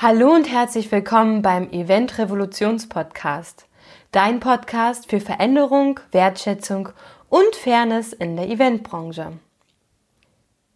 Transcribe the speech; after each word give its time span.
Hallo 0.00 0.32
und 0.32 0.48
herzlich 0.48 0.92
willkommen 0.92 1.42
beim 1.42 1.72
Event 1.72 2.18
Revolutions 2.18 2.88
Podcast. 2.88 3.66
Dein 4.12 4.38
Podcast 4.38 5.10
für 5.10 5.18
Veränderung, 5.18 5.98
Wertschätzung 6.12 6.90
und 7.28 7.56
Fairness 7.56 8.12
in 8.12 8.36
der 8.36 8.48
Eventbranche. 8.48 9.32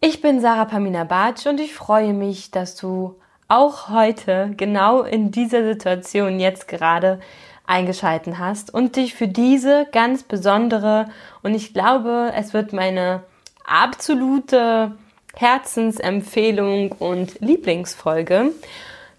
Ich 0.01 0.19
bin 0.19 0.41
Sarah 0.41 0.65
Pamina 0.65 1.05
Bartsch 1.05 1.45
und 1.47 1.61
ich 1.61 1.73
freue 1.73 2.11
mich, 2.11 2.51
dass 2.51 2.75
du 2.75 3.15
auch 3.47 3.87
heute 3.87 4.51
genau 4.57 5.03
in 5.03 5.31
dieser 5.31 5.63
Situation 5.63 6.41
jetzt 6.41 6.67
gerade 6.67 7.21
eingeschalten 7.65 8.39
hast 8.39 8.73
und 8.73 8.97
dich 8.97 9.13
für 9.13 9.29
diese 9.29 9.87
ganz 9.93 10.23
besondere 10.23 11.05
und 11.43 11.55
ich 11.55 11.73
glaube, 11.73 12.33
es 12.35 12.53
wird 12.53 12.73
meine 12.73 13.23
absolute 13.63 14.97
Herzensempfehlung 15.33 16.91
und 16.91 17.39
Lieblingsfolge 17.39 18.51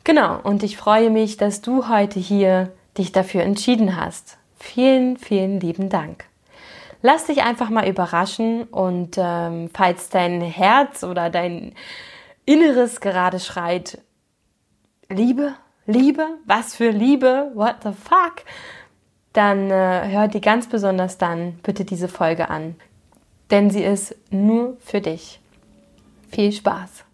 Genau, 0.05 0.39
und 0.43 0.63
ich 0.63 0.77
freue 0.77 1.09
mich, 1.09 1.39
dass 1.39 1.63
du 1.63 1.89
heute 1.89 2.21
hier 2.21 2.71
dich 2.99 3.11
dafür 3.13 3.43
entschieden 3.43 3.97
hast. 3.97 4.37
Vielen, 4.59 5.17
vielen 5.17 5.61
lieben 5.61 5.89
Dank. 5.89 6.27
Lass 7.01 7.25
dich 7.27 7.43
einfach 7.43 7.71
mal 7.71 7.89
überraschen 7.89 8.65
und 8.65 9.17
ähm, 9.19 9.71
falls 9.73 10.11
dein 10.11 10.41
Herz 10.43 11.05
oder 11.05 11.31
dein 11.31 11.75
Inneres 12.45 13.01
gerade 13.01 13.41
schreit, 13.41 13.99
Liebe, 15.09 15.55
Liebe, 15.87 16.27
was 16.47 16.75
für 16.75 16.91
Liebe, 16.91 17.51
what 17.55 17.77
the 17.83 17.91
fuck, 17.93 18.45
dann 19.33 19.71
äh, 19.71 20.09
hör 20.09 20.29
dir 20.29 20.41
ganz 20.41 20.67
besonders 20.67 21.19
dann 21.19 21.59
bitte 21.63 21.85
diese 21.85 22.09
Folge 22.09 22.49
an, 22.49 22.77
denn 23.51 23.71
sie 23.71 23.85
ist 23.85 24.17
nur 24.31 24.77
für 24.81 25.01
dich. 25.01 25.41
Viel 26.31 26.53
Spaß! 26.53 27.05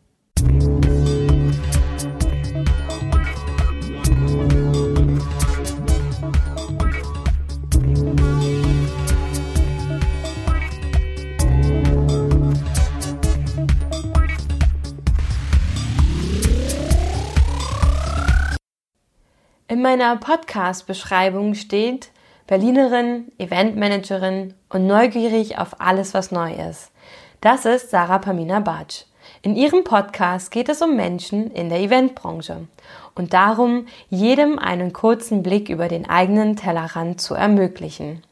Meiner 19.91 20.15
Podcast-Beschreibung 20.19 21.55
steht 21.55 22.13
Berlinerin, 22.47 23.33
Eventmanagerin 23.39 24.55
und 24.69 24.87
neugierig 24.87 25.59
auf 25.59 25.81
alles, 25.81 26.15
was 26.15 26.31
neu 26.31 26.55
ist. 26.55 26.93
Das 27.41 27.65
ist 27.65 27.91
Sarah 27.91 28.21
Pamina 28.21 28.61
Batsch. 28.61 29.07
In 29.43 29.57
ihrem 29.57 29.83
Podcast 29.83 30.53
geht 30.53 30.69
es 30.69 30.81
um 30.81 30.95
Menschen 30.95 31.51
in 31.51 31.71
der 31.71 31.81
Eventbranche 31.81 32.69
und 33.17 33.33
darum, 33.35 33.87
jedem 34.11 34.61
einen 34.61 34.93
kurzen 34.93 35.43
Blick 35.43 35.69
über 35.69 35.89
den 35.89 36.09
eigenen 36.09 36.55
Tellerrand 36.55 37.21
zu 37.21 37.35
ermöglichen. 37.35 38.23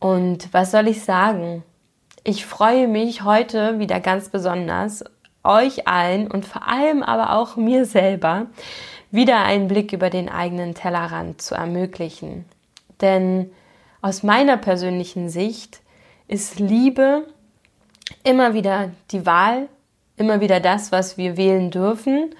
Und 0.00 0.52
was 0.52 0.72
soll 0.72 0.88
ich 0.88 1.04
sagen? 1.04 1.62
Ich 2.24 2.44
freue 2.44 2.88
mich 2.88 3.22
heute 3.22 3.78
wieder 3.78 4.00
ganz 4.00 4.30
besonders, 4.30 5.04
euch 5.44 5.86
allen 5.86 6.28
und 6.28 6.44
vor 6.44 6.66
allem 6.66 7.04
aber 7.04 7.38
auch 7.38 7.54
mir 7.54 7.86
selber 7.86 8.46
wieder 9.10 9.42
einen 9.42 9.68
Blick 9.68 9.92
über 9.92 10.10
den 10.10 10.28
eigenen 10.28 10.74
Tellerrand 10.74 11.42
zu 11.42 11.54
ermöglichen. 11.54 12.44
Denn 13.00 13.50
aus 14.02 14.22
meiner 14.22 14.56
persönlichen 14.56 15.28
Sicht 15.28 15.80
ist 16.28 16.58
Liebe 16.58 17.26
immer 18.24 18.54
wieder 18.54 18.90
die 19.10 19.26
Wahl, 19.26 19.68
immer 20.16 20.40
wieder 20.40 20.60
das, 20.60 20.92
was 20.92 21.16
wir 21.16 21.36
wählen 21.36 21.70
dürfen 21.70 22.34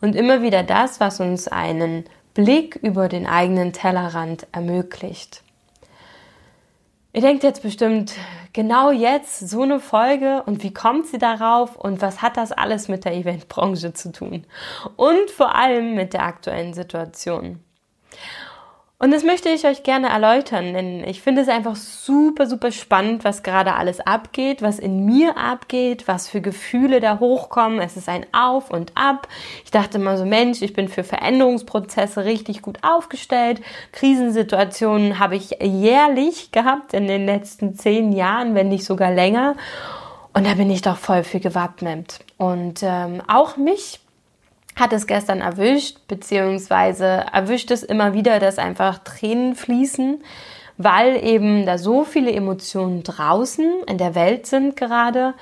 und 0.00 0.14
immer 0.14 0.42
wieder 0.42 0.62
das, 0.62 1.00
was 1.00 1.20
uns 1.20 1.48
einen 1.48 2.04
Blick 2.34 2.76
über 2.76 3.08
den 3.08 3.26
eigenen 3.26 3.72
Tellerrand 3.72 4.46
ermöglicht. 4.52 5.42
Ihr 7.12 7.20
denkt 7.20 7.44
jetzt 7.44 7.62
bestimmt, 7.62 8.14
genau 8.54 8.90
jetzt 8.90 9.50
so 9.50 9.62
eine 9.62 9.80
Folge 9.80 10.42
und 10.46 10.62
wie 10.62 10.72
kommt 10.72 11.06
sie 11.06 11.18
darauf 11.18 11.76
und 11.76 12.00
was 12.00 12.22
hat 12.22 12.38
das 12.38 12.52
alles 12.52 12.88
mit 12.88 13.04
der 13.04 13.14
Eventbranche 13.14 13.92
zu 13.92 14.10
tun? 14.10 14.46
Und 14.96 15.30
vor 15.30 15.54
allem 15.54 15.94
mit 15.94 16.14
der 16.14 16.22
aktuellen 16.22 16.72
Situation. 16.72 17.60
Und 19.04 19.10
das 19.10 19.22
möchte 19.22 19.50
ich 19.50 19.66
euch 19.66 19.82
gerne 19.82 20.08
erläutern, 20.08 20.72
denn 20.72 21.04
ich 21.06 21.20
finde 21.20 21.42
es 21.42 21.48
einfach 21.48 21.76
super, 21.76 22.46
super 22.46 22.72
spannend, 22.72 23.22
was 23.22 23.42
gerade 23.42 23.74
alles 23.74 24.00
abgeht, 24.00 24.62
was 24.62 24.78
in 24.78 25.04
mir 25.04 25.36
abgeht, 25.36 26.08
was 26.08 26.26
für 26.26 26.40
Gefühle 26.40 27.00
da 27.00 27.18
hochkommen. 27.20 27.80
Es 27.80 27.98
ist 27.98 28.08
ein 28.08 28.24
Auf 28.32 28.70
und 28.70 28.92
Ab. 28.94 29.28
Ich 29.62 29.70
dachte 29.70 29.98
immer 29.98 30.16
so, 30.16 30.24
Mensch, 30.24 30.62
ich 30.62 30.72
bin 30.72 30.88
für 30.88 31.04
Veränderungsprozesse 31.04 32.24
richtig 32.24 32.62
gut 32.62 32.78
aufgestellt. 32.80 33.60
Krisensituationen 33.92 35.18
habe 35.18 35.36
ich 35.36 35.50
jährlich 35.60 36.50
gehabt 36.50 36.94
in 36.94 37.06
den 37.06 37.26
letzten 37.26 37.74
zehn 37.74 38.10
Jahren, 38.10 38.54
wenn 38.54 38.68
nicht 38.70 38.86
sogar 38.86 39.12
länger. 39.12 39.54
Und 40.32 40.46
da 40.46 40.54
bin 40.54 40.70
ich 40.70 40.80
doch 40.80 40.96
voll 40.96 41.24
für 41.24 41.40
gewappnet. 41.40 42.20
Und 42.38 42.80
ähm, 42.82 43.20
auch 43.28 43.58
mich 43.58 44.00
hat 44.76 44.92
es 44.92 45.06
gestern 45.06 45.40
erwischt, 45.40 45.98
beziehungsweise 46.08 47.26
erwischt 47.32 47.70
es 47.70 47.82
immer 47.82 48.12
wieder, 48.12 48.40
dass 48.40 48.58
einfach 48.58 48.98
Tränen 48.98 49.54
fließen, 49.54 50.22
weil 50.76 51.24
eben 51.24 51.64
da 51.66 51.78
so 51.78 52.04
viele 52.04 52.32
Emotionen 52.32 53.02
draußen 53.04 53.84
in 53.86 53.98
der 53.98 54.14
Welt 54.14 54.46
sind 54.46 54.76
gerade, 54.76 55.34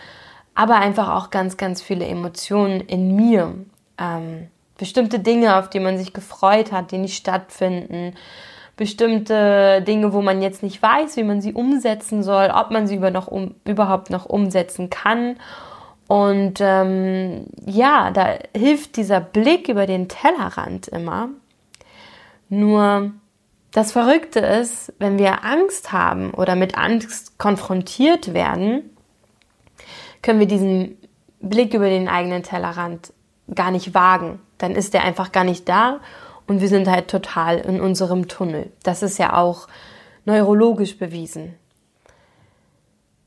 aber 0.54 0.76
einfach 0.76 1.08
auch 1.16 1.30
ganz, 1.30 1.56
ganz 1.56 1.80
viele 1.80 2.06
Emotionen 2.06 2.80
in 2.80 3.16
mir. 3.16 3.54
Ähm, 3.98 4.48
bestimmte 4.76 5.18
Dinge, 5.18 5.56
auf 5.56 5.70
die 5.70 5.80
man 5.80 5.96
sich 5.96 6.12
gefreut 6.12 6.72
hat, 6.72 6.90
die 6.90 6.98
nicht 6.98 7.16
stattfinden. 7.16 8.14
Bestimmte 8.76 9.80
Dinge, 9.82 10.12
wo 10.12 10.22
man 10.22 10.42
jetzt 10.42 10.62
nicht 10.62 10.82
weiß, 10.82 11.16
wie 11.16 11.22
man 11.22 11.40
sie 11.40 11.54
umsetzen 11.54 12.22
soll, 12.22 12.50
ob 12.52 12.70
man 12.70 12.86
sie 12.86 12.96
über 12.96 13.10
noch 13.10 13.28
um, 13.28 13.54
überhaupt 13.64 14.10
noch 14.10 14.26
umsetzen 14.26 14.90
kann. 14.90 15.36
Und 16.08 16.54
ähm, 16.60 17.46
ja, 17.64 18.10
da 18.10 18.38
hilft 18.56 18.96
dieser 18.96 19.20
Blick 19.20 19.68
über 19.68 19.86
den 19.86 20.08
Tellerrand 20.08 20.88
immer. 20.88 21.30
Nur 22.48 23.12
das 23.72 23.92
Verrückte 23.92 24.40
ist, 24.40 24.92
wenn 24.98 25.18
wir 25.18 25.44
Angst 25.44 25.92
haben 25.92 26.32
oder 26.32 26.56
mit 26.56 26.76
Angst 26.76 27.38
konfrontiert 27.38 28.34
werden, 28.34 28.90
können 30.20 30.40
wir 30.40 30.46
diesen 30.46 30.98
Blick 31.40 31.72
über 31.74 31.88
den 31.88 32.08
eigenen 32.08 32.42
Tellerrand 32.42 33.12
gar 33.54 33.70
nicht 33.70 33.94
wagen. 33.94 34.40
Dann 34.58 34.72
ist 34.72 34.94
der 34.94 35.04
einfach 35.04 35.32
gar 35.32 35.44
nicht 35.44 35.68
da 35.68 36.00
und 36.46 36.60
wir 36.60 36.68
sind 36.68 36.88
halt 36.88 37.08
total 37.08 37.58
in 37.58 37.80
unserem 37.80 38.28
Tunnel. 38.28 38.70
Das 38.82 39.02
ist 39.02 39.18
ja 39.18 39.36
auch 39.36 39.68
neurologisch 40.24 40.98
bewiesen. 40.98 41.54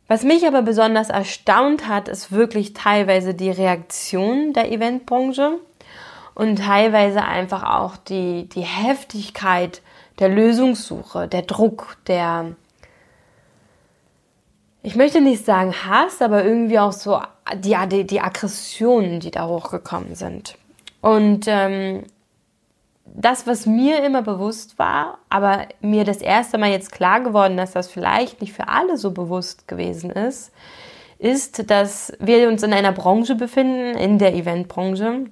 Was 0.08 0.24
mich 0.24 0.46
aber 0.46 0.62
besonders 0.62 1.10
erstaunt 1.10 1.88
hat, 1.88 2.08
ist 2.08 2.32
wirklich 2.32 2.74
teilweise 2.74 3.34
die 3.34 3.50
Reaktion 3.50 4.54
der 4.54 4.72
Eventbranche 4.72 5.60
und 6.36 6.58
teilweise 6.58 7.24
einfach 7.24 7.64
auch 7.64 7.98
die, 7.98 8.48
die 8.50 8.62
Heftigkeit 8.62 9.82
der 10.20 10.30
Lösungssuche, 10.30 11.28
der 11.28 11.42
Druck, 11.42 11.98
der, 12.08 12.52
ich 14.84 14.96
möchte 14.96 15.22
nicht 15.22 15.44
sagen 15.44 15.74
Hass, 15.74 16.22
aber 16.22 16.46
irgendwie 16.46 16.78
auch 16.78 16.92
so 16.94 17.20
die, 17.56 17.76
die, 17.90 18.06
die 18.06 18.22
Aggressionen, 18.22 19.20
die 19.20 19.32
da 19.32 19.48
hochgekommen 19.48 20.16
sind. 20.16 20.56
Und 21.02 21.46
ähm, 21.48 22.04
das, 23.18 23.48
was 23.48 23.66
mir 23.66 24.04
immer 24.04 24.22
bewusst 24.22 24.78
war, 24.78 25.20
aber 25.30 25.68
mir 25.80 26.04
das 26.04 26.18
erste 26.18 26.58
Mal 26.58 26.72
jetzt 26.72 26.92
klar 26.92 27.22
geworden, 27.22 27.56
dass 27.56 27.72
das 27.72 27.88
vielleicht 27.88 28.42
nicht 28.42 28.54
für 28.54 28.68
alle 28.68 28.98
so 28.98 29.12
bewusst 29.12 29.68
gewesen 29.68 30.10
ist, 30.10 30.52
ist, 31.18 31.70
dass 31.72 32.12
wir 32.20 32.50
uns 32.50 32.62
in 32.62 32.74
einer 32.74 32.92
Branche 32.92 33.36
befinden, 33.36 33.98
in 33.98 34.20
der 34.20 34.36
Eventbranche, 34.36 35.26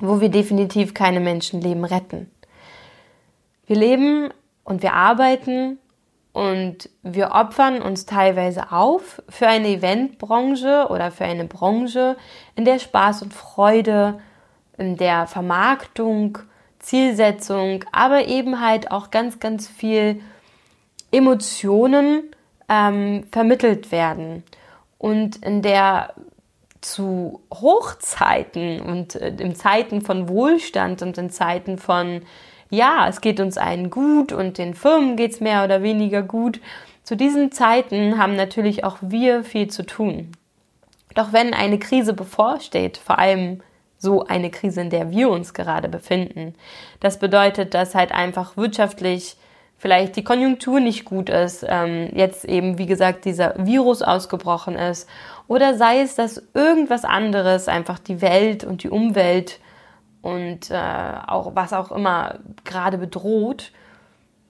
wo 0.00 0.20
wir 0.20 0.28
definitiv 0.28 0.92
keine 0.92 1.20
Menschenleben 1.20 1.84
retten. 1.84 2.30
Wir 3.66 3.76
leben 3.76 4.28
und 4.64 4.82
wir 4.82 4.92
arbeiten 4.92 5.78
und 6.32 6.90
wir 7.02 7.32
opfern 7.32 7.80
uns 7.80 8.04
teilweise 8.04 8.70
auf 8.70 9.22
für 9.30 9.48
eine 9.48 9.68
Eventbranche 9.68 10.88
oder 10.90 11.10
für 11.10 11.24
eine 11.24 11.46
Branche, 11.46 12.16
in 12.54 12.66
der 12.66 12.78
Spaß 12.78 13.22
und 13.22 13.32
Freude, 13.32 14.20
in 14.76 14.96
der 14.98 15.26
Vermarktung, 15.26 16.38
Zielsetzung, 16.78 17.84
aber 17.92 18.26
eben 18.26 18.60
halt 18.60 18.90
auch 18.90 19.10
ganz, 19.10 19.40
ganz 19.40 19.68
viel 19.68 20.20
Emotionen 21.10 22.24
ähm, 22.68 23.24
vermittelt 23.30 23.90
werden. 23.92 24.44
Und 24.98 25.36
in 25.36 25.62
der 25.62 26.14
zu 26.80 27.40
Hochzeiten 27.52 28.80
und 28.80 29.16
äh, 29.16 29.34
in 29.38 29.54
Zeiten 29.54 30.02
von 30.02 30.28
Wohlstand 30.28 31.02
und 31.02 31.18
in 31.18 31.30
Zeiten 31.30 31.78
von, 31.78 32.22
ja, 32.70 33.06
es 33.08 33.20
geht 33.20 33.40
uns 33.40 33.58
allen 33.58 33.90
gut 33.90 34.32
und 34.32 34.58
den 34.58 34.74
Firmen 34.74 35.16
geht 35.16 35.32
es 35.32 35.40
mehr 35.40 35.64
oder 35.64 35.82
weniger 35.82 36.22
gut, 36.22 36.60
zu 37.02 37.16
diesen 37.16 37.52
Zeiten 37.52 38.18
haben 38.18 38.36
natürlich 38.36 38.84
auch 38.84 38.98
wir 39.00 39.42
viel 39.42 39.68
zu 39.68 39.84
tun. 39.86 40.32
Doch 41.14 41.32
wenn 41.32 41.54
eine 41.54 41.78
Krise 41.78 42.12
bevorsteht, 42.12 42.98
vor 42.98 43.18
allem 43.18 43.62
so 43.98 44.24
eine 44.24 44.50
Krise, 44.50 44.80
in 44.80 44.90
der 44.90 45.10
wir 45.10 45.28
uns 45.28 45.54
gerade 45.54 45.88
befinden. 45.88 46.54
Das 47.00 47.18
bedeutet, 47.18 47.74
dass 47.74 47.94
halt 47.94 48.12
einfach 48.12 48.56
wirtschaftlich 48.56 49.36
vielleicht 49.76 50.16
die 50.16 50.24
Konjunktur 50.24 50.80
nicht 50.80 51.04
gut 51.04 51.30
ist, 51.30 51.64
ähm, 51.68 52.10
jetzt 52.12 52.44
eben, 52.44 52.78
wie 52.78 52.86
gesagt, 52.86 53.24
dieser 53.24 53.54
Virus 53.56 54.02
ausgebrochen 54.02 54.74
ist, 54.74 55.08
oder 55.46 55.76
sei 55.76 56.00
es, 56.00 56.14
dass 56.14 56.42
irgendwas 56.52 57.04
anderes 57.04 57.68
einfach 57.68 57.98
die 57.98 58.20
Welt 58.20 58.64
und 58.64 58.82
die 58.82 58.90
Umwelt 58.90 59.60
und 60.20 60.70
äh, 60.70 60.74
auch 61.26 61.54
was 61.54 61.72
auch 61.72 61.92
immer 61.92 62.40
gerade 62.64 62.98
bedroht, 62.98 63.72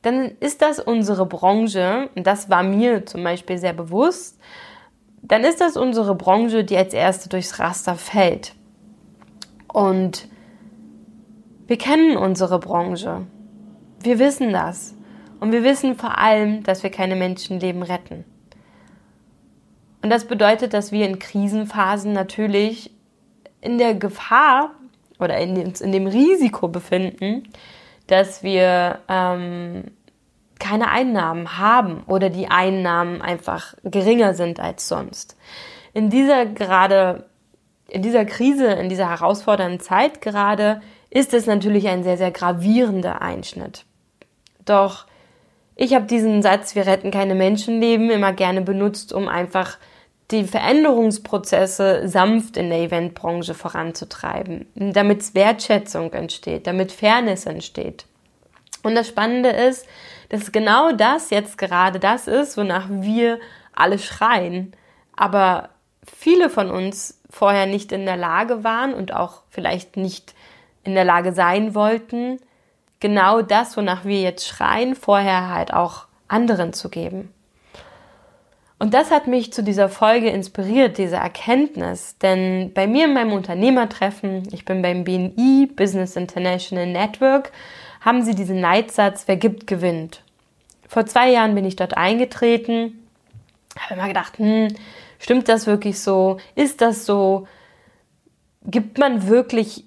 dann 0.02 0.32
ist 0.40 0.62
das 0.62 0.80
unsere 0.80 1.26
Branche, 1.26 2.08
und 2.14 2.26
das 2.26 2.48
war 2.48 2.62
mir 2.62 3.04
zum 3.04 3.22
Beispiel 3.22 3.58
sehr 3.58 3.74
bewusst, 3.74 4.38
dann 5.22 5.44
ist 5.44 5.60
das 5.60 5.76
unsere 5.76 6.14
Branche, 6.14 6.64
die 6.64 6.76
als 6.76 6.94
erste 6.94 7.28
durchs 7.28 7.58
Raster 7.58 7.96
fällt. 7.96 8.54
Und 9.72 10.28
wir 11.66 11.78
kennen 11.78 12.16
unsere 12.16 12.58
Branche. 12.58 13.26
Wir 14.00 14.18
wissen 14.18 14.52
das. 14.52 14.94
Und 15.40 15.52
wir 15.52 15.62
wissen 15.62 15.96
vor 15.96 16.18
allem, 16.18 16.62
dass 16.62 16.82
wir 16.82 16.90
keine 16.90 17.14
Menschenleben 17.14 17.82
retten. 17.82 18.24
Und 20.02 20.10
das 20.10 20.26
bedeutet, 20.26 20.74
dass 20.74 20.92
wir 20.92 21.06
in 21.06 21.18
Krisenphasen 21.18 22.12
natürlich 22.12 22.90
in 23.60 23.78
der 23.78 23.94
Gefahr 23.94 24.70
oder 25.18 25.38
in 25.38 25.54
dem, 25.54 25.72
in 25.80 25.92
dem 25.92 26.06
Risiko 26.06 26.68
befinden, 26.68 27.48
dass 28.06 28.42
wir 28.42 29.00
ähm, 29.08 29.84
keine 30.58 30.90
Einnahmen 30.90 31.58
haben 31.58 32.02
oder 32.06 32.30
die 32.30 32.48
Einnahmen 32.48 33.22
einfach 33.22 33.74
geringer 33.84 34.34
sind 34.34 34.60
als 34.60 34.88
sonst. 34.88 35.36
In 35.94 36.10
dieser 36.10 36.46
gerade, 36.46 37.26
in 37.88 38.02
dieser 38.02 38.24
Krise, 38.24 38.66
in 38.66 38.88
dieser 38.88 39.08
herausfordernden 39.08 39.80
Zeit 39.80 40.20
gerade, 40.20 40.80
ist 41.10 41.34
es 41.34 41.46
natürlich 41.46 41.88
ein 41.88 42.04
sehr, 42.04 42.16
sehr 42.16 42.30
gravierender 42.30 43.22
Einschnitt. 43.22 43.84
Doch 44.64 45.06
ich 45.74 45.94
habe 45.94 46.06
diesen 46.06 46.42
Satz, 46.42 46.74
wir 46.74 46.86
retten 46.86 47.10
keine 47.10 47.34
Menschenleben, 47.34 48.10
immer 48.10 48.32
gerne 48.32 48.62
benutzt, 48.62 49.12
um 49.12 49.28
einfach 49.28 49.78
die 50.30 50.44
Veränderungsprozesse 50.44 52.08
sanft 52.08 52.56
in 52.56 52.68
der 52.68 52.80
Eventbranche 52.80 53.54
voranzutreiben, 53.54 54.66
damit 54.74 55.34
Wertschätzung 55.34 56.12
entsteht, 56.12 56.66
damit 56.66 56.92
Fairness 56.92 57.46
entsteht. 57.46 58.06
Und 58.82 58.94
das 58.94 59.08
Spannende 59.08 59.50
ist, 59.50 59.86
dass 60.28 60.52
genau 60.52 60.92
das 60.92 61.30
jetzt 61.30 61.56
gerade 61.56 61.98
das 61.98 62.26
ist, 62.26 62.56
wonach 62.58 62.88
wir 62.90 63.38
alle 63.72 63.98
schreien, 63.98 64.72
aber 65.16 65.70
viele 66.04 66.50
von 66.50 66.70
uns 66.70 67.17
vorher 67.30 67.66
nicht 67.66 67.92
in 67.92 68.06
der 68.06 68.16
Lage 68.16 68.64
waren 68.64 68.94
und 68.94 69.12
auch 69.12 69.42
vielleicht 69.50 69.96
nicht 69.96 70.34
in 70.84 70.94
der 70.94 71.04
Lage 71.04 71.32
sein 71.32 71.74
wollten, 71.74 72.38
genau 73.00 73.42
das, 73.42 73.76
wonach 73.76 74.04
wir 74.04 74.20
jetzt 74.20 74.46
schreien, 74.46 74.94
vorher 74.94 75.50
halt 75.50 75.72
auch 75.72 76.06
anderen 76.28 76.72
zu 76.72 76.88
geben. 76.88 77.32
Und 78.80 78.94
das 78.94 79.10
hat 79.10 79.26
mich 79.26 79.52
zu 79.52 79.64
dieser 79.64 79.88
Folge 79.88 80.28
inspiriert, 80.28 80.98
diese 80.98 81.16
Erkenntnis. 81.16 82.16
Denn 82.18 82.72
bei 82.72 82.86
mir 82.86 83.06
in 83.06 83.14
meinem 83.14 83.32
Unternehmertreffen, 83.32 84.46
ich 84.52 84.64
bin 84.64 84.82
beim 84.82 85.02
BNI, 85.02 85.68
Business 85.74 86.14
International 86.14 86.86
Network, 86.86 87.50
haben 88.00 88.22
sie 88.22 88.36
diesen 88.36 88.60
Leitsatz, 88.60 89.24
wer 89.26 89.36
gibt, 89.36 89.66
gewinnt. 89.66 90.22
Vor 90.86 91.06
zwei 91.06 91.30
Jahren 91.30 91.56
bin 91.56 91.64
ich 91.64 91.74
dort 91.74 91.96
eingetreten, 91.96 93.04
habe 93.76 93.94
immer 93.94 94.08
gedacht, 94.08 94.38
hm, 94.38 94.68
stimmt 95.18 95.48
das 95.48 95.66
wirklich 95.66 96.00
so? 96.00 96.38
Ist 96.54 96.80
das 96.80 97.06
so? 97.06 97.46
Gibt 98.64 98.98
man 98.98 99.28
wirklich 99.28 99.84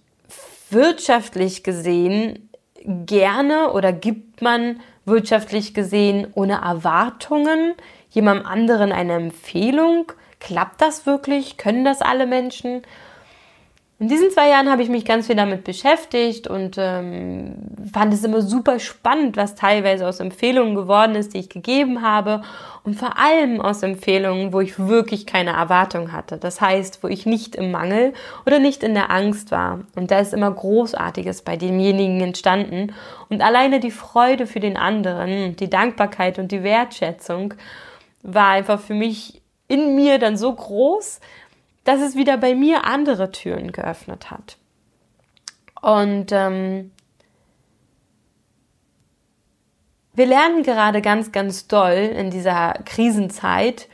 wirtschaftlich 0.69 1.63
gesehen 1.63 2.49
gerne 2.83 3.71
oder 3.71 3.93
gibt 3.93 4.41
man 4.41 4.79
wirtschaftlich 5.05 5.73
gesehen 5.73 6.27
ohne 6.33 6.61
Erwartungen 6.61 7.73
jemandem 8.09 8.45
anderen 8.45 8.91
eine 8.91 9.13
Empfehlung? 9.13 10.11
Klappt 10.39 10.81
das 10.81 11.05
wirklich? 11.05 11.57
Können 11.57 11.85
das 11.85 12.01
alle 12.01 12.25
Menschen? 12.25 12.81
In 14.01 14.07
diesen 14.07 14.31
zwei 14.31 14.49
Jahren 14.49 14.71
habe 14.71 14.81
ich 14.81 14.89
mich 14.89 15.05
ganz 15.05 15.27
viel 15.27 15.35
damit 15.35 15.63
beschäftigt 15.63 16.47
und 16.47 16.75
ähm, 16.79 17.53
fand 17.93 18.11
es 18.11 18.23
immer 18.23 18.41
super 18.41 18.79
spannend, 18.79 19.37
was 19.37 19.53
teilweise 19.53 20.07
aus 20.07 20.19
Empfehlungen 20.19 20.73
geworden 20.73 21.13
ist, 21.13 21.35
die 21.35 21.37
ich 21.37 21.49
gegeben 21.49 22.01
habe 22.01 22.41
und 22.83 22.95
vor 22.95 23.19
allem 23.19 23.61
aus 23.61 23.83
Empfehlungen, 23.83 24.53
wo 24.53 24.59
ich 24.59 24.79
wirklich 24.79 25.27
keine 25.27 25.51
Erwartung 25.51 26.13
hatte. 26.13 26.39
Das 26.39 26.59
heißt, 26.61 27.03
wo 27.03 27.09
ich 27.09 27.27
nicht 27.27 27.55
im 27.55 27.69
Mangel 27.69 28.13
oder 28.47 28.57
nicht 28.57 28.81
in 28.81 28.95
der 28.95 29.11
Angst 29.11 29.51
war. 29.51 29.81
Und 29.95 30.09
da 30.09 30.17
ist 30.17 30.33
immer 30.33 30.49
Großartiges 30.49 31.43
bei 31.43 31.55
demjenigen 31.55 32.21
entstanden 32.21 32.93
und 33.29 33.43
alleine 33.43 33.79
die 33.79 33.91
Freude 33.91 34.47
für 34.47 34.59
den 34.59 34.77
anderen, 34.77 35.55
die 35.57 35.69
Dankbarkeit 35.69 36.39
und 36.39 36.51
die 36.51 36.63
Wertschätzung 36.63 37.53
war 38.23 38.47
einfach 38.47 38.79
für 38.79 38.95
mich 38.95 39.41
in 39.71 39.95
mir 39.95 40.19
dann 40.19 40.35
so 40.35 40.53
groß, 40.53 41.21
dass 41.83 42.01
es 42.01 42.15
wieder 42.15 42.37
bei 42.37 42.55
mir 42.55 42.85
andere 42.85 43.31
Türen 43.31 43.71
geöffnet 43.71 44.31
hat. 44.31 44.57
Und 45.81 46.31
ähm, 46.31 46.91
wir 50.13 50.25
lernen 50.25 50.63
gerade 50.63 51.01
ganz, 51.01 51.31
ganz 51.31 51.67
doll 51.67 51.93
in 51.93 52.29
dieser 52.29 52.73
Krisenzeit 52.85 53.87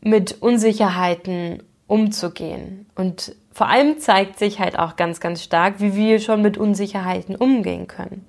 mit 0.00 0.40
Unsicherheiten 0.40 1.62
umzugehen. 1.86 2.86
Und 2.94 3.34
vor 3.52 3.68
allem 3.68 3.98
zeigt 3.98 4.38
sich 4.38 4.60
halt 4.60 4.78
auch 4.78 4.96
ganz, 4.96 5.20
ganz 5.20 5.42
stark, 5.42 5.80
wie 5.80 5.94
wir 5.96 6.20
schon 6.20 6.42
mit 6.42 6.56
Unsicherheiten 6.56 7.34
umgehen 7.34 7.88
können. 7.88 8.24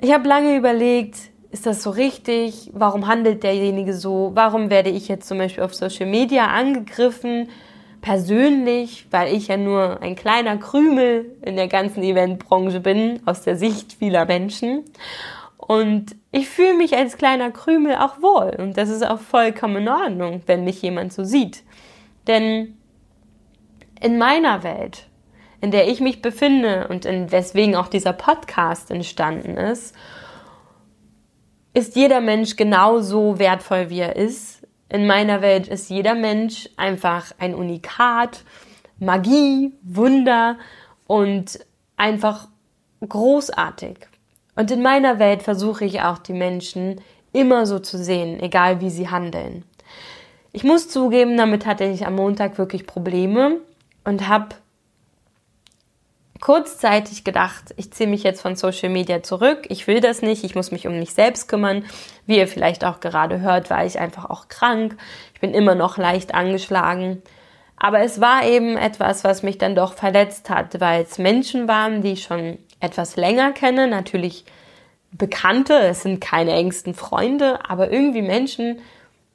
Ich 0.00 0.12
habe 0.12 0.28
lange 0.28 0.56
überlegt, 0.56 1.16
ist 1.50 1.66
das 1.66 1.82
so 1.82 1.90
richtig? 1.90 2.70
Warum 2.74 3.06
handelt 3.06 3.42
derjenige 3.42 3.94
so? 3.94 4.32
Warum 4.34 4.70
werde 4.70 4.90
ich 4.90 5.08
jetzt 5.08 5.28
zum 5.28 5.38
Beispiel 5.38 5.64
auf 5.64 5.74
Social 5.74 6.06
Media 6.06 6.48
angegriffen? 6.48 7.48
Persönlich, 8.00 9.06
weil 9.10 9.34
ich 9.34 9.48
ja 9.48 9.56
nur 9.56 10.00
ein 10.02 10.14
kleiner 10.14 10.56
Krümel 10.58 11.36
in 11.42 11.56
der 11.56 11.68
ganzen 11.68 12.02
Eventbranche 12.02 12.80
bin, 12.80 13.20
aus 13.26 13.42
der 13.42 13.56
Sicht 13.56 13.94
vieler 13.94 14.24
Menschen. 14.24 14.84
Und 15.56 16.14
ich 16.30 16.48
fühle 16.48 16.74
mich 16.74 16.96
als 16.96 17.16
kleiner 17.16 17.50
Krümel 17.50 17.96
auch 17.96 18.22
wohl. 18.22 18.54
Und 18.58 18.76
das 18.76 18.88
ist 18.88 19.04
auch 19.04 19.18
vollkommen 19.18 19.76
in 19.76 19.88
Ordnung, 19.88 20.42
wenn 20.46 20.64
mich 20.64 20.80
jemand 20.82 21.12
so 21.12 21.24
sieht. 21.24 21.64
Denn 22.26 22.76
in 24.00 24.18
meiner 24.18 24.62
Welt, 24.62 25.06
in 25.60 25.70
der 25.70 25.88
ich 25.88 26.00
mich 26.00 26.22
befinde 26.22 26.86
und 26.88 27.04
in 27.04 27.32
weswegen 27.32 27.74
auch 27.74 27.88
dieser 27.88 28.12
Podcast 28.12 28.90
entstanden 28.90 29.56
ist, 29.56 29.94
ist 31.78 31.94
jeder 31.94 32.20
Mensch 32.20 32.56
genauso 32.56 33.38
wertvoll, 33.38 33.88
wie 33.88 34.00
er 34.00 34.16
ist. 34.16 34.66
In 34.88 35.06
meiner 35.06 35.42
Welt 35.42 35.68
ist 35.68 35.88
jeder 35.88 36.16
Mensch 36.16 36.68
einfach 36.76 37.30
ein 37.38 37.54
Unikat, 37.54 38.42
Magie, 38.98 39.72
Wunder 39.82 40.58
und 41.06 41.60
einfach 41.96 42.48
großartig. 43.06 43.96
Und 44.56 44.72
in 44.72 44.82
meiner 44.82 45.20
Welt 45.20 45.42
versuche 45.42 45.84
ich 45.84 46.02
auch 46.02 46.18
die 46.18 46.32
Menschen 46.32 47.00
immer 47.32 47.64
so 47.64 47.78
zu 47.78 47.96
sehen, 47.96 48.40
egal 48.40 48.80
wie 48.80 48.90
sie 48.90 49.08
handeln. 49.08 49.62
Ich 50.50 50.64
muss 50.64 50.88
zugeben, 50.88 51.36
damit 51.36 51.64
hatte 51.64 51.84
ich 51.84 52.06
am 52.06 52.16
Montag 52.16 52.58
wirklich 52.58 52.88
Probleme 52.88 53.58
und 54.02 54.26
habe 54.26 54.56
kurzzeitig 56.40 57.24
gedacht, 57.24 57.74
ich 57.76 57.92
ziehe 57.92 58.08
mich 58.08 58.22
jetzt 58.22 58.40
von 58.40 58.56
Social 58.56 58.88
Media 58.88 59.22
zurück, 59.22 59.66
ich 59.68 59.86
will 59.86 60.00
das 60.00 60.22
nicht, 60.22 60.44
ich 60.44 60.54
muss 60.54 60.70
mich 60.70 60.86
um 60.86 60.98
mich 60.98 61.14
selbst 61.14 61.48
kümmern. 61.48 61.84
Wie 62.26 62.38
ihr 62.38 62.48
vielleicht 62.48 62.84
auch 62.84 63.00
gerade 63.00 63.40
hört, 63.40 63.70
war 63.70 63.84
ich 63.84 63.98
einfach 63.98 64.28
auch 64.30 64.48
krank. 64.48 64.96
Ich 65.34 65.40
bin 65.40 65.54
immer 65.54 65.74
noch 65.74 65.98
leicht 65.98 66.34
angeschlagen. 66.34 67.22
Aber 67.76 68.00
es 68.00 68.20
war 68.20 68.44
eben 68.44 68.76
etwas, 68.76 69.24
was 69.24 69.42
mich 69.42 69.58
dann 69.58 69.74
doch 69.74 69.94
verletzt 69.94 70.50
hat, 70.50 70.80
weil 70.80 71.02
es 71.02 71.18
Menschen 71.18 71.68
waren, 71.68 72.02
die 72.02 72.12
ich 72.12 72.24
schon 72.24 72.58
etwas 72.80 73.16
länger 73.16 73.52
kenne, 73.52 73.86
natürlich 73.86 74.44
Bekannte, 75.10 75.74
es 75.78 76.02
sind 76.02 76.20
keine 76.20 76.52
engsten 76.52 76.92
Freunde, 76.92 77.60
aber 77.66 77.90
irgendwie 77.90 78.20
Menschen, 78.20 78.80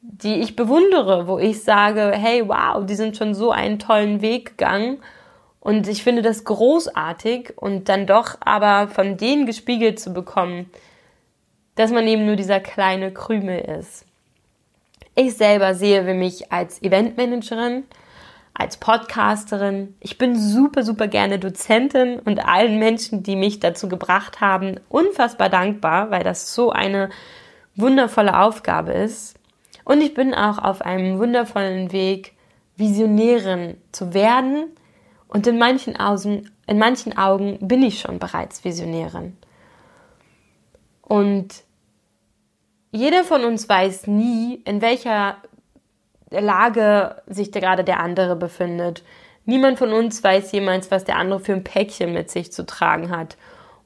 die 0.01 0.35
ich 0.35 0.55
bewundere, 0.55 1.27
wo 1.27 1.39
ich 1.39 1.63
sage, 1.63 2.11
hey, 2.13 2.47
wow, 2.47 2.85
die 2.85 2.93
sind 2.93 3.17
schon 3.17 3.33
so 3.33 3.51
einen 3.51 3.79
tollen 3.79 4.21
Weg 4.21 4.57
gegangen 4.57 4.99
und 5.63 5.87
ich 5.87 6.03
finde 6.03 6.21
das 6.21 6.43
großartig 6.43 7.53
und 7.55 7.87
dann 7.87 8.05
doch 8.05 8.35
aber 8.41 8.89
von 8.89 9.15
denen 9.15 9.45
gespiegelt 9.45 9.97
zu 9.97 10.11
bekommen, 10.11 10.69
dass 11.75 11.89
man 11.89 12.05
eben 12.05 12.25
nur 12.25 12.35
dieser 12.35 12.59
kleine 12.59 13.13
Krümel 13.13 13.59
ist. 13.79 14.05
Ich 15.15 15.37
selber 15.37 15.73
sehe 15.73 16.03
mich 16.15 16.51
als 16.51 16.81
Eventmanagerin, 16.81 17.85
als 18.53 18.75
Podcasterin. 18.75 19.95
Ich 20.01 20.17
bin 20.17 20.37
super, 20.37 20.83
super 20.83 21.07
gerne 21.07 21.39
Dozentin 21.39 22.19
und 22.19 22.45
allen 22.45 22.77
Menschen, 22.77 23.23
die 23.23 23.37
mich 23.37 23.61
dazu 23.61 23.87
gebracht 23.87 24.41
haben, 24.41 24.81
unfassbar 24.89 25.47
dankbar, 25.47 26.11
weil 26.11 26.25
das 26.25 26.53
so 26.53 26.71
eine 26.71 27.09
wundervolle 27.77 28.37
Aufgabe 28.37 28.91
ist. 28.91 29.39
Und 29.85 30.01
ich 30.01 30.13
bin 30.13 30.33
auch 30.33 30.57
auf 30.57 30.81
einem 30.81 31.19
wundervollen 31.19 31.93
Weg, 31.93 32.33
Visionärin 32.75 33.77
zu 33.93 34.13
werden 34.13 34.65
Und 35.33 35.47
in 35.47 35.57
manchen, 35.57 35.99
Augen, 35.99 36.51
in 36.67 36.77
manchen 36.77 37.17
Augen 37.17 37.57
bin 37.59 37.81
ich 37.81 37.99
schon 37.99 38.19
bereits 38.19 38.63
Visionärin. 38.63 39.35
Und 41.01 41.63
jeder 42.91 43.23
von 43.23 43.43
uns 43.43 43.67
weiß 43.67 44.05
nie, 44.05 44.61
in 44.63 44.79
welcher 44.81 45.37
Lage 46.29 47.23
sich 47.25 47.51
gerade 47.51 47.83
der 47.83 47.99
andere 47.99 48.35
befindet. 48.35 49.03
Niemand 49.45 49.79
von 49.79 49.91
uns 49.91 50.23
weiß 50.23 50.51
jemals, 50.51 50.91
was 50.91 51.03
der 51.03 51.17
andere 51.17 51.39
für 51.39 51.53
ein 51.53 51.63
Päckchen 51.63 52.13
mit 52.13 52.29
sich 52.29 52.53
zu 52.53 52.63
tragen 52.63 53.09
hat. 53.09 53.35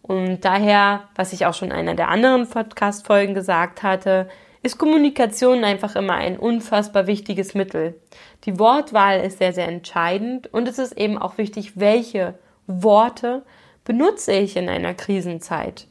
Und 0.01 0.43
daher, 0.43 1.03
was 1.15 1.31
ich 1.31 1.45
auch 1.45 1.53
schon 1.53 1.71
in 1.71 1.77
einer 1.77 1.95
der 1.95 2.09
anderen 2.09 2.49
Podcast-Folgen 2.49 3.33
gesagt 3.33 3.83
hatte, 3.83 4.27
ist 4.63 4.77
Kommunikation 4.77 5.63
einfach 5.63 5.95
immer 5.95 6.13
ein 6.13 6.37
unfassbar 6.37 7.07
wichtiges 7.07 7.53
Mittel. 7.53 7.95
Die 8.45 8.59
Wortwahl 8.59 9.21
ist 9.21 9.37
sehr, 9.37 9.53
sehr 9.53 9.67
entscheidend 9.67 10.51
und 10.53 10.67
es 10.67 10.79
ist 10.79 10.97
eben 10.97 11.17
auch 11.17 11.37
wichtig, 11.37 11.73
welche 11.79 12.35
Worte 12.65 13.43
benutze 13.85 14.33
ich 14.33 14.57
in 14.57 14.67
einer 14.69 14.93
Krisenzeit. 14.93 15.87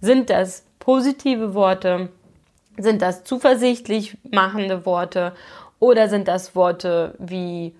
Sind 0.00 0.30
das 0.30 0.64
positive 0.78 1.54
Worte? 1.54 2.08
Sind 2.78 3.02
das 3.02 3.24
zuversichtlich 3.24 4.16
machende 4.30 4.86
Worte? 4.86 5.32
Oder 5.78 6.08
sind 6.08 6.28
das 6.28 6.54
Worte 6.54 7.14
wie 7.18 7.74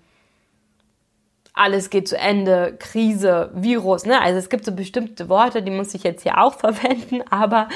alles 1.56 1.88
geht 1.88 2.06
zu 2.06 2.18
Ende, 2.18 2.76
Krise, 2.78 3.50
Virus, 3.54 4.04
ne? 4.04 4.20
Also 4.20 4.38
es 4.38 4.50
gibt 4.50 4.66
so 4.66 4.72
bestimmte 4.72 5.30
Worte, 5.30 5.62
die 5.62 5.70
muss 5.70 5.94
ich 5.94 6.02
jetzt 6.02 6.22
hier 6.22 6.38
auch 6.38 6.54
verwenden, 6.58 7.22
aber 7.30 7.68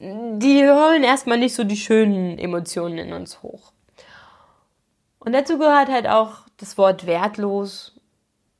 die 0.00 0.68
holen 0.68 1.02
erstmal 1.02 1.38
nicht 1.38 1.54
so 1.54 1.64
die 1.64 1.76
schönen 1.76 2.38
Emotionen 2.38 2.98
in 2.98 3.12
uns 3.12 3.42
hoch. 3.42 3.72
Und 5.18 5.32
dazu 5.32 5.58
gehört 5.58 5.88
halt 5.88 6.06
auch 6.08 6.46
das 6.58 6.78
Wort 6.78 7.06
wertlos, 7.06 7.94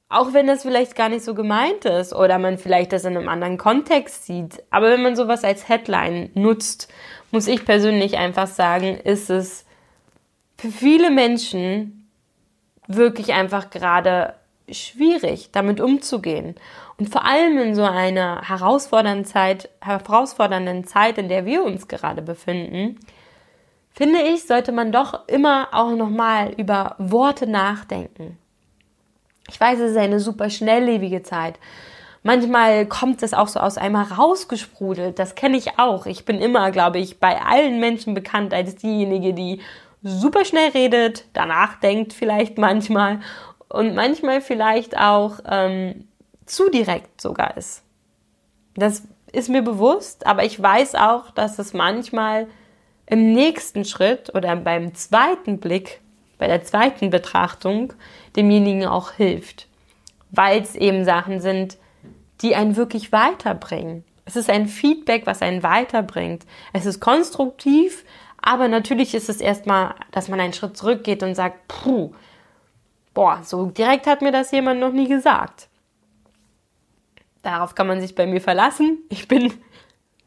auch 0.08 0.32
wenn 0.32 0.46
das 0.46 0.62
vielleicht 0.62 0.96
gar 0.96 1.08
nicht 1.08 1.24
so 1.24 1.34
gemeint 1.34 1.84
ist 1.84 2.12
oder 2.12 2.38
man 2.38 2.58
vielleicht 2.58 2.92
das 2.92 3.04
in 3.04 3.16
einem 3.16 3.28
anderen 3.28 3.58
Kontext 3.58 4.26
sieht. 4.26 4.62
Aber 4.70 4.90
wenn 4.90 5.02
man 5.02 5.16
sowas 5.16 5.44
als 5.44 5.68
Headline 5.68 6.30
nutzt, 6.34 6.88
muss 7.30 7.46
ich 7.46 7.64
persönlich 7.64 8.16
einfach 8.16 8.46
sagen, 8.46 8.96
ist 8.96 9.30
es 9.30 9.66
für 10.56 10.70
viele 10.70 11.10
Menschen 11.10 12.08
wirklich 12.86 13.32
einfach 13.34 13.70
gerade 13.70 14.34
schwierig, 14.70 15.50
damit 15.52 15.80
umzugehen. 15.80 16.56
Und 16.98 17.10
vor 17.10 17.24
allem 17.24 17.58
in 17.58 17.74
so 17.74 17.84
einer 17.84 18.42
herausfordernden 18.42 19.24
Zeit, 19.24 19.70
herausfordernden 19.80 20.84
Zeit, 20.84 21.16
in 21.16 21.28
der 21.28 21.46
wir 21.46 21.62
uns 21.64 21.86
gerade 21.86 22.22
befinden, 22.22 22.98
finde 23.92 24.20
ich, 24.20 24.46
sollte 24.46 24.72
man 24.72 24.90
doch 24.90 25.28
immer 25.28 25.68
auch 25.72 25.92
nochmal 25.92 26.52
über 26.56 26.96
Worte 26.98 27.46
nachdenken. 27.46 28.36
Ich 29.48 29.60
weiß, 29.60 29.78
es 29.78 29.92
ist 29.92 29.96
eine 29.96 30.20
super 30.20 30.50
schnelllebige 30.50 31.22
Zeit. 31.22 31.58
Manchmal 32.24 32.84
kommt 32.86 33.22
es 33.22 33.32
auch 33.32 33.48
so 33.48 33.60
aus 33.60 33.78
einmal 33.78 34.04
rausgesprudelt. 34.04 35.18
Das 35.18 35.36
kenne 35.36 35.56
ich 35.56 35.78
auch. 35.78 36.04
Ich 36.06 36.24
bin 36.24 36.40
immer, 36.40 36.70
glaube 36.72 36.98
ich, 36.98 37.20
bei 37.20 37.40
allen 37.40 37.78
Menschen 37.78 38.12
bekannt 38.12 38.52
als 38.52 38.74
diejenige, 38.74 39.34
die 39.34 39.60
super 40.02 40.44
schnell 40.44 40.70
redet, 40.70 41.24
danach 41.32 41.80
denkt 41.80 42.12
vielleicht 42.12 42.58
manchmal 42.58 43.20
und 43.68 43.94
manchmal 43.94 44.40
vielleicht 44.40 44.96
auch 44.98 45.40
ähm, 45.48 46.08
zu 46.50 46.70
direkt 46.70 47.20
sogar 47.20 47.56
ist. 47.56 47.82
Das 48.74 49.02
ist 49.32 49.48
mir 49.48 49.62
bewusst, 49.62 50.26
aber 50.26 50.44
ich 50.44 50.60
weiß 50.60 50.94
auch, 50.94 51.30
dass 51.30 51.58
es 51.58 51.74
manchmal 51.74 52.46
im 53.06 53.32
nächsten 53.32 53.84
Schritt 53.84 54.34
oder 54.34 54.56
beim 54.56 54.94
zweiten 54.94 55.58
Blick, 55.58 56.00
bei 56.38 56.46
der 56.46 56.62
zweiten 56.62 57.10
Betrachtung 57.10 57.92
demjenigen 58.36 58.86
auch 58.86 59.12
hilft, 59.12 59.66
weil 60.30 60.62
es 60.62 60.76
eben 60.76 61.04
Sachen 61.04 61.40
sind, 61.40 61.78
die 62.42 62.54
einen 62.54 62.76
wirklich 62.76 63.12
weiterbringen. 63.12 64.04
Es 64.24 64.36
ist 64.36 64.50
ein 64.50 64.68
Feedback, 64.68 65.26
was 65.26 65.42
einen 65.42 65.62
weiterbringt. 65.62 66.44
Es 66.72 66.86
ist 66.86 67.00
konstruktiv, 67.00 68.04
aber 68.40 68.68
natürlich 68.68 69.14
ist 69.14 69.28
es 69.28 69.40
erstmal, 69.40 69.94
dass 70.12 70.28
man 70.28 70.38
einen 70.38 70.52
Schritt 70.52 70.76
zurückgeht 70.76 71.22
und 71.22 71.34
sagt, 71.34 71.66
puh, 71.66 72.12
boah, 73.14 73.40
so 73.42 73.66
direkt 73.66 74.06
hat 74.06 74.22
mir 74.22 74.32
das 74.32 74.50
jemand 74.52 74.80
noch 74.80 74.92
nie 74.92 75.08
gesagt. 75.08 75.68
Darauf 77.48 77.74
kann 77.74 77.86
man 77.86 77.98
sich 77.98 78.14
bei 78.14 78.26
mir 78.26 78.42
verlassen. 78.42 78.98
Ich 79.08 79.26
bin 79.26 79.54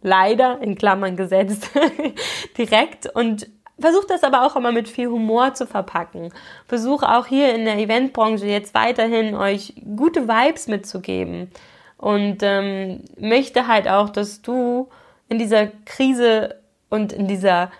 leider 0.01 0.60
in 0.60 0.74
Klammern 0.74 1.16
gesetzt 1.16 1.70
direkt 2.58 3.16
und 3.16 3.48
versuche 3.78 4.08
das 4.08 4.24
aber 4.24 4.44
auch 4.44 4.56
immer 4.56 4.72
mit 4.72 4.90
viel 4.90 5.08
Humor 5.08 5.54
zu 5.54 5.68
verpacken. 5.68 6.34
Versuche 6.66 7.08
auch 7.08 7.28
hier 7.28 7.54
in 7.54 7.66
der 7.66 7.78
Eventbranche 7.78 8.48
jetzt 8.48 8.74
weiterhin 8.74 9.36
euch 9.36 9.75
gute 9.96 10.28
Vibes 10.28 10.68
mitzugeben 10.68 11.51
und 11.98 12.40
ähm, 12.42 13.04
möchte 13.20 13.68
halt 13.68 13.88
auch, 13.88 14.10
dass 14.10 14.42
du 14.42 14.90
in 15.30 15.38
dieser 15.38 15.68
Krise 15.86 16.60
und 16.90 17.13
in 17.13 17.28
dieser 17.28 17.72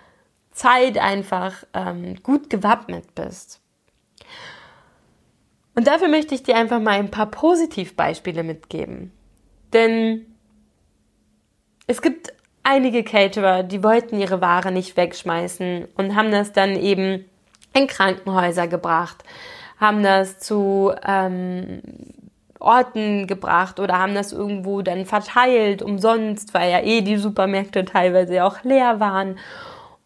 Zeit 0.52 0.98
einfach 0.98 1.64
ähm, 1.74 2.14
gut 2.22 2.48
gewappnet 2.48 3.12
bist. 3.16 3.60
Und 5.74 5.88
dafür 5.88 6.06
möchte 6.06 6.36
ich 6.36 6.44
dir 6.44 6.54
einfach 6.54 6.78
mal 6.78 6.92
ein 6.92 7.10
paar 7.10 7.26
Positivbeispiele 7.26 8.44
mitgeben. 8.44 9.10
Denn 9.72 10.26
es 11.86 12.02
gibt 12.02 12.32
einige 12.62 13.02
Caterer, 13.02 13.62
die 13.62 13.82
wollten 13.82 14.18
ihre 14.18 14.40
Ware 14.40 14.72
nicht 14.72 14.96
wegschmeißen 14.96 15.88
und 15.96 16.14
haben 16.14 16.30
das 16.30 16.52
dann 16.52 16.76
eben 16.76 17.24
in 17.74 17.86
Krankenhäuser 17.86 18.68
gebracht, 18.68 19.24
haben 19.78 20.02
das 20.02 20.38
zu 20.38 20.92
ähm, 21.06 21.82
Orten 22.62 23.26
gebracht 23.26 23.80
oder 23.80 23.98
haben 23.98 24.14
das 24.14 24.32
irgendwo 24.32 24.82
dann 24.82 25.04
verteilt 25.04 25.82
umsonst, 25.82 26.54
weil 26.54 26.70
ja 26.70 26.80
eh 26.80 27.00
die 27.00 27.16
Supermärkte 27.16 27.84
teilweise 27.84 28.44
auch 28.44 28.62
leer 28.62 29.00
waren. 29.00 29.38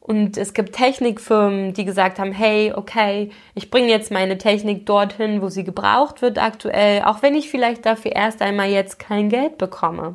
Und 0.06 0.36
es 0.36 0.54
gibt 0.54 0.76
Technikfirmen, 0.76 1.74
die 1.74 1.84
gesagt 1.84 2.20
haben, 2.20 2.30
hey, 2.30 2.72
okay, 2.72 3.32
ich 3.56 3.72
bringe 3.72 3.88
jetzt 3.88 4.12
meine 4.12 4.38
Technik 4.38 4.86
dorthin, 4.86 5.42
wo 5.42 5.48
sie 5.48 5.64
gebraucht 5.64 6.22
wird 6.22 6.38
aktuell, 6.38 7.02
auch 7.02 7.22
wenn 7.22 7.34
ich 7.34 7.50
vielleicht 7.50 7.84
dafür 7.84 8.12
erst 8.12 8.40
einmal 8.40 8.68
jetzt 8.68 9.00
kein 9.00 9.30
Geld 9.30 9.58
bekomme. 9.58 10.14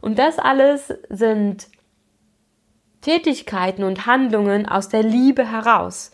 Und 0.00 0.18
das 0.18 0.40
alles 0.40 0.92
sind 1.08 1.68
Tätigkeiten 3.00 3.84
und 3.84 4.06
Handlungen 4.06 4.66
aus 4.68 4.88
der 4.88 5.04
Liebe 5.04 5.48
heraus. 5.48 6.10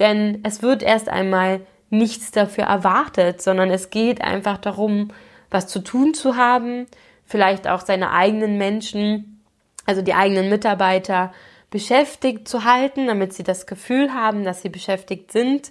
Denn 0.00 0.40
es 0.42 0.60
wird 0.60 0.82
erst 0.82 1.08
einmal 1.08 1.60
nichts 1.90 2.32
dafür 2.32 2.64
erwartet, 2.64 3.40
sondern 3.40 3.70
es 3.70 3.90
geht 3.90 4.20
einfach 4.20 4.58
darum, 4.58 5.12
was 5.48 5.68
zu 5.68 5.78
tun 5.78 6.12
zu 6.12 6.34
haben, 6.34 6.86
vielleicht 7.24 7.68
auch 7.68 7.82
seine 7.82 8.10
eigenen 8.10 8.58
Menschen, 8.58 9.44
also 9.86 10.02
die 10.02 10.14
eigenen 10.14 10.48
Mitarbeiter 10.48 11.32
beschäftigt 11.70 12.48
zu 12.48 12.64
halten, 12.64 13.06
damit 13.06 13.32
sie 13.32 13.42
das 13.42 13.66
Gefühl 13.66 14.14
haben, 14.14 14.44
dass 14.44 14.62
sie 14.62 14.68
beschäftigt 14.68 15.32
sind. 15.32 15.70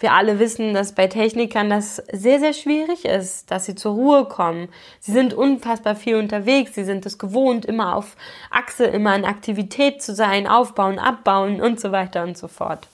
Wir 0.00 0.12
alle 0.12 0.38
wissen, 0.38 0.74
dass 0.74 0.94
bei 0.94 1.08
Technikern 1.08 1.70
das 1.70 1.96
sehr, 2.12 2.38
sehr 2.38 2.52
schwierig 2.52 3.04
ist, 3.04 3.50
dass 3.50 3.66
sie 3.66 3.74
zur 3.74 3.94
Ruhe 3.94 4.24
kommen. 4.26 4.68
Sie 5.00 5.10
sind 5.10 5.34
unfassbar 5.34 5.96
viel 5.96 6.16
unterwegs, 6.16 6.74
sie 6.74 6.84
sind 6.84 7.04
es 7.04 7.18
gewohnt, 7.18 7.64
immer 7.64 7.96
auf 7.96 8.16
Achse, 8.50 8.84
immer 8.84 9.16
in 9.16 9.24
Aktivität 9.24 10.00
zu 10.00 10.14
sein, 10.14 10.46
aufbauen, 10.46 11.00
abbauen 11.00 11.60
und 11.60 11.80
so 11.80 11.90
weiter 11.90 12.22
und 12.22 12.38
so 12.38 12.46
fort. 12.46 12.86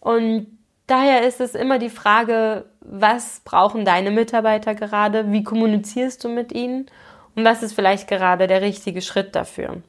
Und 0.00 0.46
daher 0.86 1.26
ist 1.26 1.40
es 1.40 1.54
immer 1.54 1.78
die 1.78 1.88
Frage, 1.88 2.66
was 2.80 3.40
brauchen 3.44 3.86
deine 3.86 4.10
Mitarbeiter 4.10 4.74
gerade, 4.74 5.32
wie 5.32 5.44
kommunizierst 5.44 6.22
du 6.24 6.28
mit 6.28 6.52
ihnen 6.52 6.90
und 7.36 7.44
was 7.44 7.62
ist 7.62 7.72
vielleicht 7.72 8.06
gerade 8.06 8.46
der 8.46 8.60
richtige 8.60 9.00
Schritt 9.00 9.34
dafür. 9.34 9.82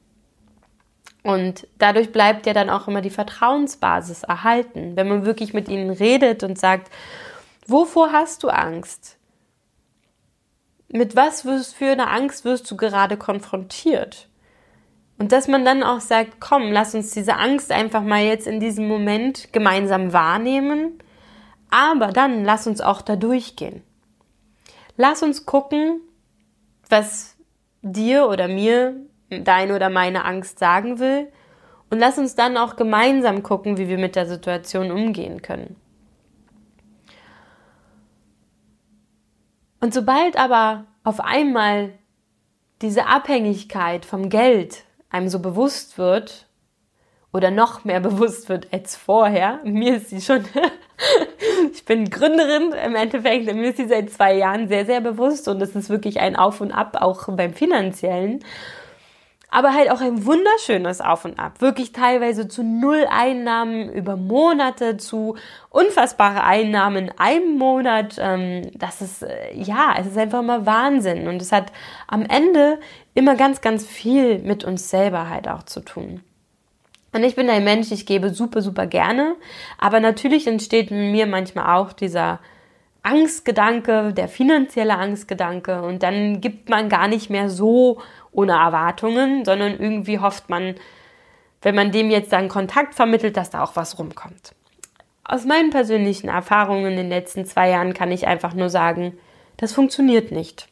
Und 1.23 1.67
dadurch 1.77 2.11
bleibt 2.11 2.45
ja 2.45 2.53
dann 2.53 2.69
auch 2.69 2.87
immer 2.87 3.01
die 3.01 3.09
Vertrauensbasis 3.09 4.23
erhalten, 4.23 4.95
wenn 4.95 5.09
man 5.09 5.25
wirklich 5.25 5.53
mit 5.53 5.67
ihnen 5.67 5.89
redet 5.89 6.43
und 6.43 6.57
sagt, 6.57 6.89
wovor 7.67 8.13
hast 8.13 8.43
du 8.43 8.49
Angst? 8.49 9.17
Mit 10.87 11.15
was 11.15 11.45
wirst, 11.45 11.75
für 11.75 11.91
eine 11.91 12.09
Angst 12.09 12.45
wirst 12.45 12.69
du 12.71 12.77
gerade 12.77 13.17
konfrontiert? 13.17 14.29
Und 15.17 15.33
dass 15.33 15.49
man 15.49 15.65
dann 15.65 15.83
auch 15.83 15.99
sagt, 15.99 16.39
komm, 16.39 16.71
lass 16.71 16.95
uns 16.95 17.11
diese 17.11 17.35
Angst 17.35 17.71
einfach 17.71 18.01
mal 18.01 18.23
jetzt 18.23 18.47
in 18.47 18.61
diesem 18.61 18.87
Moment 18.87 19.51
gemeinsam 19.51 20.13
wahrnehmen, 20.13 21.03
aber 21.69 22.07
dann 22.07 22.45
lass 22.45 22.65
uns 22.65 22.79
auch 22.79 23.01
da 23.01 23.17
durchgehen. 23.17 23.83
Lass 24.95 25.21
uns 25.21 25.45
gucken, 25.45 25.99
was 26.87 27.35
dir 27.81 28.27
oder 28.27 28.47
mir 28.47 28.95
deine 29.29 29.75
oder 29.75 29.89
meine 29.89 30.25
Angst 30.25 30.59
sagen 30.59 30.99
will. 30.99 31.27
Und 31.89 31.99
lass 31.99 32.17
uns 32.17 32.35
dann 32.35 32.57
auch 32.57 32.75
gemeinsam 32.75 33.41
gucken, 33.41 33.77
wie 33.77 33.87
wir 33.87 33.97
mit 33.97 34.15
der 34.15 34.27
Situation 34.27 34.91
umgehen 34.91 35.41
können. 35.41 35.75
Und 39.81 39.93
sobald 39.93 40.37
aber 40.37 40.85
auf 41.03 41.19
einmal 41.19 41.91
diese 42.81 43.07
Abhängigkeit 43.07 44.05
vom 44.05 44.29
Geld 44.29 44.83
einem 45.09 45.29
so 45.29 45.39
bewusst 45.39 45.97
wird 45.97 46.47
oder 47.31 47.51
noch 47.51 47.83
mehr 47.85 47.99
bewusst 47.99 48.49
wird 48.49 48.67
als 48.71 48.95
vorher. 48.95 49.59
Mir 49.63 49.95
ist 49.97 50.09
sie 50.09 50.21
schon, 50.21 50.45
ich 51.73 51.85
bin 51.85 52.09
Gründerin 52.09 52.71
im 52.71 52.95
Endeffekt, 52.95 53.45
mir 53.53 53.69
ist 53.69 53.77
sie 53.77 53.87
seit 53.87 54.11
zwei 54.11 54.35
Jahren 54.35 54.67
sehr, 54.67 54.85
sehr 54.85 55.01
bewusst 55.01 55.47
und 55.47 55.61
es 55.61 55.75
ist 55.75 55.89
wirklich 55.89 56.19
ein 56.19 56.35
Auf 56.35 56.61
und 56.61 56.71
Ab, 56.71 56.97
auch 56.99 57.27
beim 57.35 57.53
finanziellen. 57.53 58.43
Aber 59.51 59.73
halt 59.73 59.89
auch 59.89 60.01
ein 60.01 60.25
wunderschönes 60.25 61.01
Auf 61.01 61.25
und 61.25 61.39
Ab. 61.39 61.59
Wirklich 61.59 61.91
teilweise 61.91 62.47
zu 62.47 62.63
null 62.63 63.07
Einnahmen 63.09 63.91
über 63.91 64.15
Monate, 64.15 64.97
zu 64.97 65.37
unfassbare 65.69 66.43
Einnahmen 66.43 67.07
in 67.07 67.13
einem 67.17 67.57
Monat. 67.57 68.17
Ähm, 68.19 68.69
das 68.75 69.01
ist, 69.01 69.23
äh, 69.23 69.53
ja, 69.55 69.95
es 69.99 70.05
ist 70.05 70.17
einfach 70.17 70.41
immer 70.41 70.67
Wahnsinn. 70.67 71.27
Und 71.27 71.41
es 71.41 71.51
hat 71.51 71.71
am 72.07 72.25
Ende 72.25 72.79
immer 73.15 73.35
ganz, 73.35 73.61
ganz 73.61 73.85
viel 73.85 74.39
mit 74.39 74.63
uns 74.63 74.89
selber 74.89 75.29
halt 75.29 75.47
auch 75.47 75.63
zu 75.63 75.79
tun. 75.79 76.21
Und 77.11 77.23
ich 77.23 77.35
bin 77.35 77.49
ein 77.49 77.63
Mensch, 77.63 77.91
ich 77.91 78.05
gebe 78.05 78.29
super, 78.29 78.61
super 78.61 78.85
gerne. 78.85 79.35
Aber 79.79 79.99
natürlich 79.99 80.45
entsteht 80.45 80.91
mir 80.91 81.25
manchmal 81.25 81.75
auch 81.75 81.91
dieser 81.91 82.39
Angstgedanke, 83.01 84.13
der 84.13 84.27
finanzielle 84.27 84.97
Angstgedanke. 84.97 85.81
Und 85.81 86.03
dann 86.03 86.41
gibt 86.41 86.69
man 86.69 86.89
gar 86.89 87.07
nicht 87.07 87.29
mehr 87.29 87.49
so 87.49 88.01
ohne 88.31 88.53
Erwartungen, 88.53 89.45
sondern 89.45 89.79
irgendwie 89.79 90.19
hofft 90.19 90.49
man, 90.49 90.75
wenn 91.61 91.75
man 91.75 91.91
dem 91.91 92.09
jetzt 92.09 92.31
dann 92.31 92.47
Kontakt 92.47 92.95
vermittelt, 92.95 93.37
dass 93.37 93.49
da 93.49 93.63
auch 93.63 93.75
was 93.75 93.99
rumkommt. 93.99 94.53
Aus 95.23 95.45
meinen 95.45 95.69
persönlichen 95.69 96.29
Erfahrungen 96.29 96.91
in 96.91 96.97
den 96.97 97.09
letzten 97.09 97.45
zwei 97.45 97.69
Jahren 97.69 97.93
kann 97.93 98.11
ich 98.11 98.27
einfach 98.27 98.53
nur 98.53 98.69
sagen, 98.69 99.17
das 99.57 99.73
funktioniert 99.73 100.31
nicht. 100.31 100.67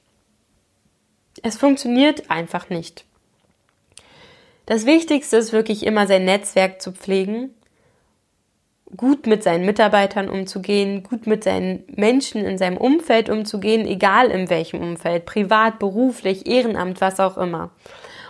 Es 1.44 1.58
funktioniert 1.58 2.32
einfach 2.32 2.70
nicht. 2.70 3.06
Das 4.66 4.86
Wichtigste 4.86 5.38
ist 5.38 5.54
wirklich 5.54 5.86
immer 5.86 6.08
sein 6.08 6.26
Netzwerk 6.26 6.82
zu 6.82 6.92
pflegen, 6.92 7.54
gut 8.96 9.28
mit 9.28 9.44
seinen 9.44 9.66
Mitarbeitern 9.66 10.30
umzugehen, 10.30 11.04
gut 11.04 11.28
mit 11.28 11.44
seinen 11.44 11.84
Menschen 11.96 12.46
in 12.46 12.58
seinem 12.58 12.78
Umfeld 12.78 13.30
umzugehen, 13.30 13.86
egal 13.86 14.32
in 14.32 14.50
welchem 14.50 14.82
Umfeld, 14.82 15.26
privat, 15.26 15.80
beruflich, 15.80 16.48
Ehrenamt, 16.48 17.02
was 17.02 17.20
auch 17.20 17.38
immer. 17.38 17.72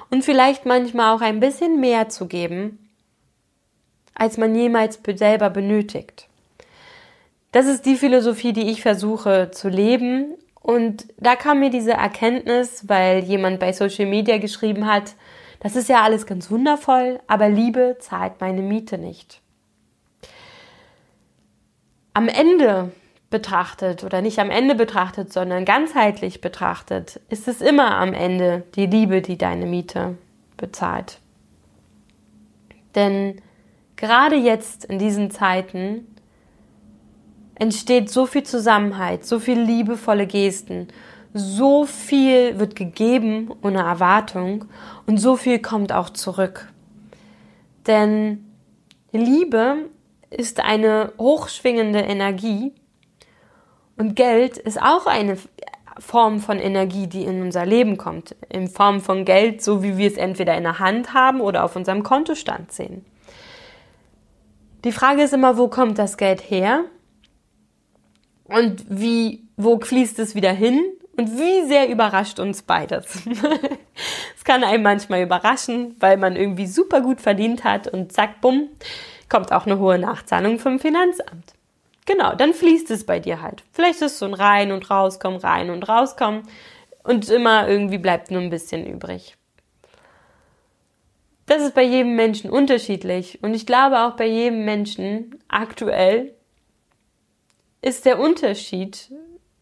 Und 0.09 0.23
vielleicht 0.23 0.65
manchmal 0.65 1.15
auch 1.15 1.21
ein 1.21 1.39
bisschen 1.39 1.79
mehr 1.79 2.09
zu 2.09 2.27
geben, 2.27 2.89
als 4.15 4.37
man 4.37 4.55
jemals 4.55 4.99
selber 5.15 5.49
benötigt. 5.49 6.27
Das 7.51 7.67
ist 7.67 7.85
die 7.85 7.95
Philosophie, 7.95 8.53
die 8.53 8.69
ich 8.69 8.81
versuche 8.81 9.51
zu 9.51 9.69
leben. 9.69 10.33
Und 10.61 11.05
da 11.17 11.35
kam 11.35 11.59
mir 11.59 11.69
diese 11.69 11.93
Erkenntnis, 11.93 12.89
weil 12.89 13.23
jemand 13.23 13.59
bei 13.59 13.73
Social 13.73 14.05
Media 14.05 14.37
geschrieben 14.37 14.87
hat, 14.87 15.13
das 15.59 15.75
ist 15.75 15.89
ja 15.89 16.01
alles 16.03 16.25
ganz 16.25 16.51
wundervoll, 16.51 17.19
aber 17.27 17.49
Liebe 17.49 17.97
zahlt 17.99 18.39
meine 18.41 18.61
Miete 18.61 18.97
nicht. 18.97 19.41
Am 22.17 22.29
Ende 22.29 22.91
betrachtet 23.29 24.03
oder 24.03 24.23
nicht 24.23 24.39
am 24.39 24.49
Ende 24.49 24.73
betrachtet, 24.73 25.31
sondern 25.31 25.65
ganzheitlich 25.65 26.41
betrachtet, 26.41 27.21
ist 27.29 27.47
es 27.47 27.61
immer 27.61 27.95
am 27.95 28.11
Ende 28.15 28.63
die 28.73 28.87
Liebe, 28.87 29.21
die 29.21 29.37
deine 29.37 29.67
Miete 29.67 30.17
bezahlt. 30.57 31.19
Denn 32.95 33.39
gerade 33.97 34.35
jetzt 34.35 34.85
in 34.85 34.97
diesen 34.97 35.29
Zeiten 35.29 36.07
entsteht 37.53 38.09
so 38.09 38.25
viel 38.25 38.41
Zusammenhalt, 38.41 39.23
so 39.23 39.39
viel 39.39 39.59
liebevolle 39.59 40.25
Gesten 40.25 40.87
so 41.35 41.85
viel 41.85 42.57
wird 42.57 42.75
gegeben 42.75 43.51
ohne 43.61 43.83
Erwartung 43.83 44.65
und 45.05 45.19
so 45.19 45.35
viel 45.35 45.59
kommt 45.59 45.91
auch 45.91 46.09
zurück. 46.09 46.67
Denn 47.85 48.43
Liebe 49.11 49.85
ist 50.29 50.59
eine 50.59 51.13
hochschwingende 51.17 51.99
Energie 51.99 52.73
und 53.97 54.15
Geld 54.15 54.57
ist 54.57 54.81
auch 54.81 55.05
eine 55.07 55.37
Form 55.99 56.39
von 56.39 56.59
Energie, 56.59 57.07
die 57.07 57.23
in 57.23 57.41
unser 57.41 57.65
Leben 57.65 57.97
kommt. 57.97 58.35
In 58.49 58.67
Form 58.67 59.01
von 59.01 59.25
Geld, 59.25 59.63
so 59.63 59.83
wie 59.83 59.97
wir 59.97 60.07
es 60.07 60.17
entweder 60.17 60.55
in 60.55 60.63
der 60.63 60.79
Hand 60.79 61.13
haben 61.13 61.41
oder 61.41 61.63
auf 61.63 61.75
unserem 61.75 62.03
Kontostand 62.03 62.71
sehen. 62.71 63.05
Die 64.83 64.91
Frage 64.91 65.23
ist 65.23 65.33
immer, 65.33 65.57
wo 65.57 65.67
kommt 65.67 65.97
das 65.97 66.17
Geld 66.17 66.49
her? 66.49 66.85
Und 68.43 68.85
wie, 68.89 69.47
wo 69.57 69.79
fließt 69.79 70.19
es 70.19 70.35
wieder 70.35 70.51
hin? 70.51 70.81
Und 71.17 71.31
wie 71.31 71.67
sehr 71.67 71.89
überrascht 71.89 72.39
uns 72.39 72.61
beides. 72.61 73.23
Es 74.37 74.43
kann 74.43 74.63
einem 74.63 74.83
manchmal 74.83 75.23
überraschen, 75.23 75.95
weil 75.99 76.15
man 76.15 76.35
irgendwie 76.35 76.67
super 76.67 77.01
gut 77.01 77.19
verdient 77.19 77.65
hat 77.65 77.87
und 77.87 78.13
zack, 78.13 78.39
bumm, 78.39 78.69
kommt 79.29 79.51
auch 79.51 79.65
eine 79.65 79.79
hohe 79.79 79.99
Nachzahlung 79.99 80.59
vom 80.59 80.79
Finanzamt. 80.79 81.53
Genau, 82.05 82.35
dann 82.35 82.53
fließt 82.53 82.89
es 82.91 83.05
bei 83.05 83.19
dir 83.19 83.41
halt. 83.41 83.63
Vielleicht 83.73 84.01
ist 84.01 84.13
es 84.13 84.19
so 84.19 84.25
ein 84.25 84.33
Rein 84.33 84.71
und 84.71 84.89
Rauskommen, 84.89 85.39
Rein 85.39 85.69
und 85.69 85.87
Rauskommen 85.89 86.43
und 87.03 87.29
immer 87.29 87.67
irgendwie 87.67 87.97
bleibt 87.97 88.31
nur 88.31 88.41
ein 88.41 88.49
bisschen 88.49 88.85
übrig. 88.85 89.35
Das 91.47 91.61
ist 91.61 91.75
bei 91.75 91.83
jedem 91.83 92.15
Menschen 92.15 92.49
unterschiedlich 92.49 93.41
und 93.41 93.53
ich 93.53 93.65
glaube 93.65 93.99
auch 93.99 94.15
bei 94.15 94.25
jedem 94.25 94.65
Menschen 94.65 95.39
aktuell 95.47 96.33
ist 97.81 98.05
der 98.05 98.19
Unterschied 98.19 99.11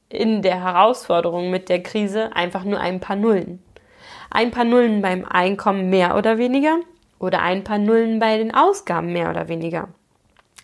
in 0.10 0.42
der 0.42 0.64
Herausforderung 0.64 1.50
mit 1.50 1.70
der 1.70 1.84
Krise 1.84 2.36
einfach 2.36 2.64
nur 2.64 2.80
ein 2.80 3.00
paar 3.00 3.16
Nullen. 3.16 3.62
Ein 4.30 4.52
paar 4.52 4.64
Nullen 4.66 5.02
beim 5.02 5.26
Einkommen 5.26 5.90
mehr 5.90 6.16
oder 6.16 6.38
weniger 6.38 6.80
oder 7.20 7.42
ein 7.42 7.64
paar 7.64 7.78
Nullen 7.78 8.20
bei 8.20 8.38
den 8.38 8.54
Ausgaben 8.54 9.14
mehr 9.14 9.30
oder 9.30 9.48
weniger. 9.48 9.90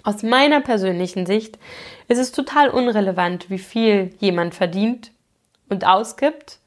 Aus 0.04 0.24
meiner 0.24 0.62
persönlichen 0.62 1.26
Sicht 1.26 1.60
ist 2.08 2.18
es 2.18 2.32
total 2.32 2.70
unrelevant, 2.70 3.50
wie 3.50 3.60
viel 3.60 4.12
jemand 4.20 4.56
verdient 4.56 5.12
und 5.70 5.86
ausgibt. 5.86 6.60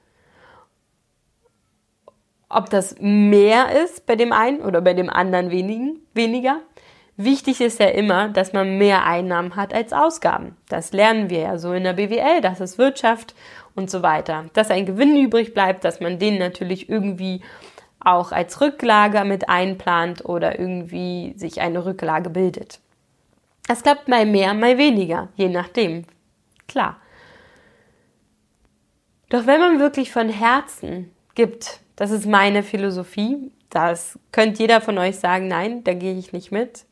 Ob 2.49 2.71
das 2.71 2.97
mehr 3.01 3.83
ist 3.85 4.07
bei 4.07 4.15
dem 4.15 4.33
einen 4.33 4.61
oder 4.61 4.81
bei 4.81 4.95
dem 4.95 5.11
anderen 5.11 5.51
wenigen, 5.51 6.01
weniger. 6.15 6.61
Wichtig 7.17 7.61
ist 7.61 7.81
ja 7.81 7.87
immer, 7.89 8.29
dass 8.29 8.53
man 8.53 8.79
mehr 8.79 9.05
Einnahmen 9.05 9.57
hat 9.57 9.73
als 9.75 9.93
Ausgaben. 9.93 10.57
Das 10.69 10.93
lernen 10.93 11.31
wir 11.31 11.41
ja 11.41 11.59
so 11.59 11.73
in 11.73 11.85
der 11.85 11.93
BWL, 11.93 12.41
das 12.41 12.61
ist 12.61 12.79
Wirtschaft 12.79 13.35
und 13.75 13.91
so 13.91 14.03
weiter. 14.03 14.47
Dass 14.53 14.71
ein 14.71 14.87
Gewinn 14.87 15.17
übrig 15.17 15.55
bleibt, 15.55 15.85
dass 15.85 16.01
man 16.01 16.19
den 16.19 16.39
natürlich 16.39 16.89
irgendwie 16.89 17.41
auch 18.05 18.33
als 18.33 18.61
Rücklage 18.61 19.25
mit 19.25 19.49
einplant 19.49 20.25
oder 20.25 20.59
irgendwie 20.59 21.35
sich 21.37 21.61
eine 21.61 21.85
Rücklage 21.85 22.31
bildet. 22.31 22.81
Das 23.67 23.83
klappt 23.83 24.09
mal 24.09 24.27
mehr, 24.27 24.55
mal 24.55 24.79
weniger, 24.79 25.29
je 25.37 25.49
nachdem. 25.49 26.05
Klar. 26.69 26.99
Doch 29.31 29.47
wenn 29.47 29.61
man 29.61 29.81
wirklich 29.81 30.13
von 30.13 30.29
Herzen 30.29 31.11
gibt, 31.35 31.81
das 31.97 32.11
ist 32.11 32.27
meine 32.27 32.63
Philosophie, 32.63 33.51
das 33.71 34.19
könnte 34.33 34.61
jeder 34.61 34.81
von 34.81 34.99
euch 34.99 35.17
sagen, 35.17 35.49
nein, 35.49 35.83
da 35.85 35.95
gehe 35.95 36.17
ich 36.17 36.33
nicht 36.33 36.53
mit 36.53 36.85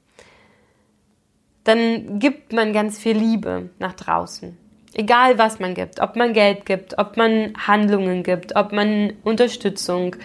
dann 1.65 2.19
gibt 2.19 2.53
man 2.53 2.73
ganz 2.73 2.99
viel 2.99 3.17
Liebe 3.17 3.71
nach 3.79 3.95
draußen. 3.95 4.57
Egal 4.95 5.39
was 5.39 5.59
man 5.59 5.75
gibt, 5.75 6.01
ob 6.01 6.17
man 6.17 6.35
Geld 6.35 6.67
gibt, 6.67 6.99
ob 6.99 7.17
man 7.17 7.55
Handlungen 7.57 8.23
gibt, 8.23 8.57
ob 8.57 8.73
man 8.73 9.15
Unterstützung, 9.23 10.17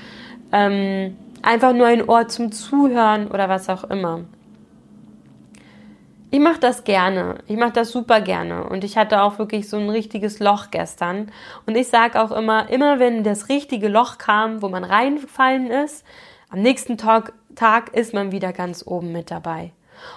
ähm, 0.52 1.18
einfach 1.42 1.74
nur 1.74 1.88
ein 1.88 2.08
Ohr 2.08 2.28
zum 2.28 2.52
Zuhören 2.52 3.28
oder 3.28 3.50
was 3.50 3.70
auch 3.70 3.86
immer. 3.86 4.22
Ich 6.30 6.40
mache 6.40 6.60
das 6.60 6.84
gerne. 6.84 7.36
Ich 7.48 7.58
mache 7.58 7.72
das 7.72 7.92
super 7.92 8.20
gerne. 8.20 8.66
Und 8.66 8.84
ich 8.84 8.98
hatte 8.98 9.22
auch 9.22 9.40
wirklich 9.40 9.70
so 9.70 9.78
ein 9.78 9.90
richtiges 9.90 10.40
Loch 10.40 10.72
gestern. 10.72 11.32
Und 11.66 11.78
ich 11.78 11.88
sage 11.88 12.22
auch 12.22 12.32
immer, 12.32 12.70
immer 12.70 13.00
wenn 13.00 13.24
das 13.24 13.48
richtige 13.48 13.88
Loch 13.88 14.18
kam, 14.18 14.62
wo 14.62 14.68
man 14.68 14.84
reingefallen 14.84 15.72
ist, 15.72 16.06
am 16.50 16.62
nächsten 16.62 16.98
Tag, 16.98 17.34
Tag 17.56 17.94
ist 17.94 18.14
man 18.14 18.32
wieder 18.32 18.52
ganz 18.52 18.86
oben 18.86 19.14
mit 19.14 19.32
dabei. 19.32 19.72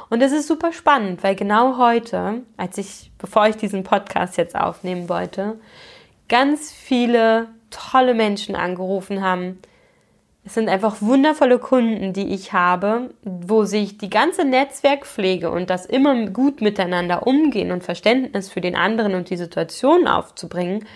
Und 0.08 0.20
es 0.20 0.32
ist 0.32 0.48
super 0.48 0.72
spannend, 0.72 1.22
weil 1.22 1.36
genau 1.36 1.78
heute, 1.78 2.42
als 2.56 2.76
ich, 2.76 3.12
bevor 3.18 3.46
ich 3.46 3.56
diesen 3.56 3.84
Podcast 3.84 4.36
jetzt 4.36 4.56
aufnehmen 4.56 5.08
wollte, 5.08 5.58
ganz 6.28 6.72
viele 6.72 7.48
tolle 7.70 8.14
Menschen 8.14 8.56
angerufen 8.56 9.22
haben. 9.22 9.58
Es 10.44 10.54
sind 10.54 10.68
einfach 10.70 11.02
wundervolle 11.02 11.58
Kunden, 11.58 12.12
die 12.12 12.32
ich 12.32 12.52
habe, 12.52 13.10
wo 13.22 13.64
sich 13.64 13.98
die 13.98 14.08
ganze 14.08 14.44
Netzwerkpflege 14.44 15.50
und 15.50 15.68
das 15.68 15.84
immer 15.84 16.26
gut 16.26 16.62
miteinander 16.62 17.26
umgehen 17.26 17.72
und 17.72 17.84
Verständnis 17.84 18.50
für 18.50 18.62
den 18.62 18.74
anderen 18.74 19.14
und 19.14 19.28
die 19.28 19.36
Situation 19.36 20.06
aufzubringen, 20.06 20.86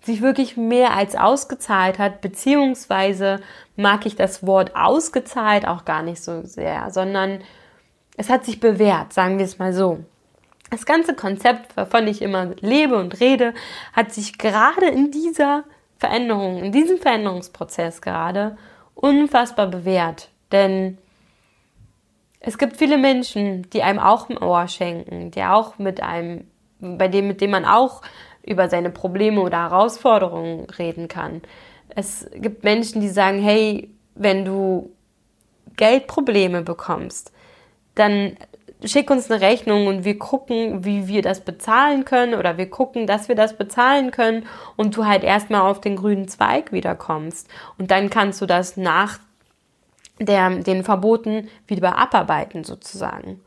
sich 0.00 0.22
wirklich 0.22 0.56
mehr 0.56 0.94
als 0.94 1.16
ausgezahlt 1.16 1.98
hat, 1.98 2.20
beziehungsweise 2.20 3.40
mag 3.76 4.06
ich 4.06 4.16
das 4.16 4.46
Wort 4.46 4.76
ausgezahlt 4.76 5.66
auch 5.66 5.84
gar 5.84 6.02
nicht 6.02 6.22
so 6.22 6.42
sehr, 6.42 6.90
sondern 6.90 7.40
es 8.16 8.30
hat 8.30 8.44
sich 8.44 8.60
bewährt, 8.60 9.12
sagen 9.12 9.38
wir 9.38 9.44
es 9.44 9.58
mal 9.58 9.72
so. 9.72 10.04
Das 10.70 10.86
ganze 10.86 11.14
Konzept, 11.14 11.76
wovon 11.76 12.06
ich 12.06 12.22
immer 12.22 12.52
lebe 12.60 12.96
und 12.96 13.20
rede, 13.20 13.54
hat 13.92 14.12
sich 14.12 14.38
gerade 14.38 14.86
in 14.86 15.10
dieser 15.10 15.64
Veränderung, 15.98 16.62
in 16.62 16.72
diesem 16.72 16.98
Veränderungsprozess 16.98 18.00
gerade 18.00 18.56
unfassbar 19.04 19.66
bewährt. 19.66 20.28
Denn 20.52 20.98
Es 22.46 22.58
gibt 22.58 22.76
viele 22.76 22.98
Menschen, 22.98 23.70
die 23.70 23.82
einem 23.82 23.98
auch 23.98 24.28
ein 24.28 24.36
Ohr 24.36 24.68
schenken, 24.68 25.30
die 25.30 25.42
auch 25.44 25.78
mit 25.78 26.02
einem, 26.02 26.44
bei 26.78 27.08
dem, 27.08 27.26
mit 27.26 27.40
dem 27.40 27.50
man 27.50 27.64
auch 27.64 28.02
über 28.44 28.68
seine 28.68 28.90
Probleme 28.90 29.40
oder 29.40 29.62
Herausforderungen 29.62 30.68
reden 30.78 31.08
kann. 31.08 31.40
Es 31.88 32.28
gibt 32.34 32.62
Menschen, 32.62 33.00
die 33.00 33.08
sagen, 33.08 33.42
hey, 33.42 33.88
wenn 34.14 34.44
du 34.44 34.90
Geldprobleme 35.76 36.60
bekommst, 36.60 37.32
dann 37.94 38.36
schick 38.84 39.10
uns 39.10 39.30
eine 39.30 39.40
Rechnung 39.40 39.86
und 39.86 40.04
wir 40.04 40.18
gucken, 40.18 40.84
wie 40.84 41.08
wir 41.08 41.22
das 41.22 41.40
bezahlen 41.40 42.04
können 42.04 42.34
oder 42.34 42.58
wir 42.58 42.68
gucken, 42.68 43.06
dass 43.06 43.28
wir 43.28 43.34
das 43.34 43.56
bezahlen 43.56 44.10
können 44.10 44.46
und 44.76 44.96
du 44.96 45.06
halt 45.06 45.24
erstmal 45.24 45.62
auf 45.62 45.80
den 45.80 45.96
grünen 45.96 46.28
Zweig 46.28 46.72
wiederkommst. 46.72 47.48
Und 47.78 47.90
dann 47.90 48.10
kannst 48.10 48.40
du 48.40 48.46
das 48.46 48.76
nach 48.76 49.18
der, 50.20 50.50
den 50.50 50.84
Verboten 50.84 51.48
wieder 51.66 51.98
abarbeiten 51.98 52.64
sozusagen. 52.64 53.40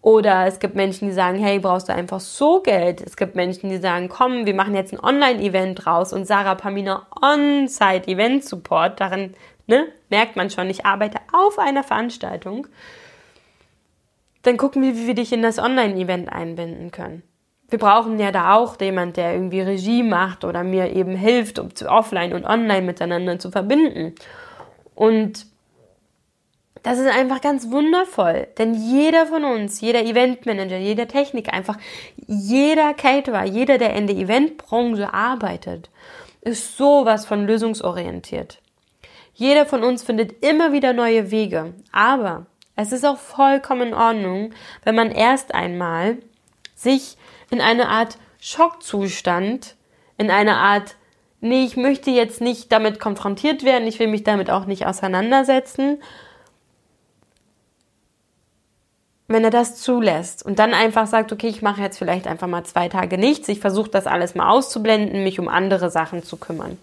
Oder 0.00 0.46
es 0.46 0.58
gibt 0.58 0.74
Menschen, 0.74 1.08
die 1.08 1.14
sagen, 1.14 1.38
hey, 1.38 1.58
brauchst 1.58 1.88
du 1.88 1.94
einfach 1.94 2.20
so 2.20 2.60
Geld? 2.60 3.00
Es 3.00 3.16
gibt 3.16 3.36
Menschen, 3.36 3.70
die 3.70 3.78
sagen, 3.78 4.10
komm, 4.10 4.44
wir 4.44 4.54
machen 4.54 4.74
jetzt 4.74 4.92
ein 4.92 5.00
Online-Event 5.00 5.86
raus 5.86 6.12
und 6.12 6.26
Sarah 6.26 6.56
Pamina 6.56 7.06
On-Site 7.22 8.06
Event 8.08 8.44
Support. 8.44 9.00
Darin 9.00 9.34
ne, 9.66 9.86
merkt 10.10 10.36
man 10.36 10.50
schon, 10.50 10.68
ich 10.68 10.84
arbeite 10.84 11.18
auf 11.32 11.58
einer 11.58 11.82
Veranstaltung 11.82 12.66
dann 14.44 14.56
gucken 14.56 14.82
wir, 14.82 14.96
wie 14.96 15.06
wir 15.06 15.14
dich 15.14 15.32
in 15.32 15.42
das 15.42 15.58
Online-Event 15.58 16.32
einbinden 16.32 16.90
können. 16.90 17.22
Wir 17.68 17.78
brauchen 17.78 18.20
ja 18.20 18.30
da 18.30 18.54
auch 18.54 18.80
jemand, 18.80 19.16
der 19.16 19.32
irgendwie 19.34 19.60
Regie 19.60 20.02
macht 20.02 20.44
oder 20.44 20.62
mir 20.62 20.94
eben 20.94 21.16
hilft, 21.16 21.58
um 21.58 21.70
offline 21.86 22.32
und 22.32 22.44
online 22.44 22.82
miteinander 22.82 23.38
zu 23.38 23.50
verbinden. 23.50 24.14
Und 24.94 25.46
das 26.82 26.98
ist 26.98 27.08
einfach 27.08 27.40
ganz 27.40 27.70
wundervoll, 27.70 28.46
denn 28.58 28.74
jeder 28.74 29.24
von 29.24 29.44
uns, 29.44 29.80
jeder 29.80 30.04
Eventmanager, 30.04 30.76
jeder 30.76 31.08
Techniker, 31.08 31.54
einfach 31.54 31.78
jeder 32.26 32.92
Caterer, 32.92 33.44
jeder, 33.44 33.78
der 33.78 33.94
in 33.94 34.06
der 34.06 34.16
Eventbranche 34.16 35.12
arbeitet, 35.14 35.88
ist 36.42 36.76
sowas 36.76 37.24
von 37.24 37.46
lösungsorientiert. 37.46 38.60
Jeder 39.32 39.64
von 39.64 39.82
uns 39.82 40.02
findet 40.02 40.44
immer 40.44 40.72
wieder 40.72 40.92
neue 40.92 41.30
Wege, 41.30 41.72
aber 41.90 42.46
es 42.76 42.92
ist 42.92 43.04
auch 43.04 43.18
vollkommen 43.18 43.88
in 43.88 43.94
Ordnung, 43.94 44.52
wenn 44.82 44.94
man 44.94 45.10
erst 45.10 45.54
einmal 45.54 46.18
sich 46.74 47.16
in 47.50 47.60
eine 47.60 47.88
Art 47.88 48.18
Schockzustand, 48.40 49.76
in 50.18 50.30
eine 50.30 50.56
Art, 50.56 50.96
nee, 51.40 51.64
ich 51.64 51.76
möchte 51.76 52.10
jetzt 52.10 52.40
nicht 52.40 52.72
damit 52.72 53.00
konfrontiert 53.00 53.64
werden, 53.64 53.86
ich 53.86 53.98
will 53.98 54.08
mich 54.08 54.24
damit 54.24 54.50
auch 54.50 54.66
nicht 54.66 54.86
auseinandersetzen, 54.86 56.02
wenn 59.28 59.44
er 59.44 59.50
das 59.50 59.76
zulässt 59.76 60.44
und 60.44 60.58
dann 60.58 60.74
einfach 60.74 61.06
sagt, 61.06 61.32
okay, 61.32 61.48
ich 61.48 61.62
mache 61.62 61.80
jetzt 61.80 61.98
vielleicht 61.98 62.26
einfach 62.26 62.46
mal 62.46 62.64
zwei 62.64 62.88
Tage 62.88 63.16
nichts, 63.16 63.48
ich 63.48 63.60
versuche 63.60 63.88
das 63.88 64.06
alles 64.06 64.34
mal 64.34 64.50
auszublenden, 64.50 65.24
mich 65.24 65.38
um 65.40 65.48
andere 65.48 65.90
Sachen 65.90 66.22
zu 66.22 66.36
kümmern. 66.36 66.76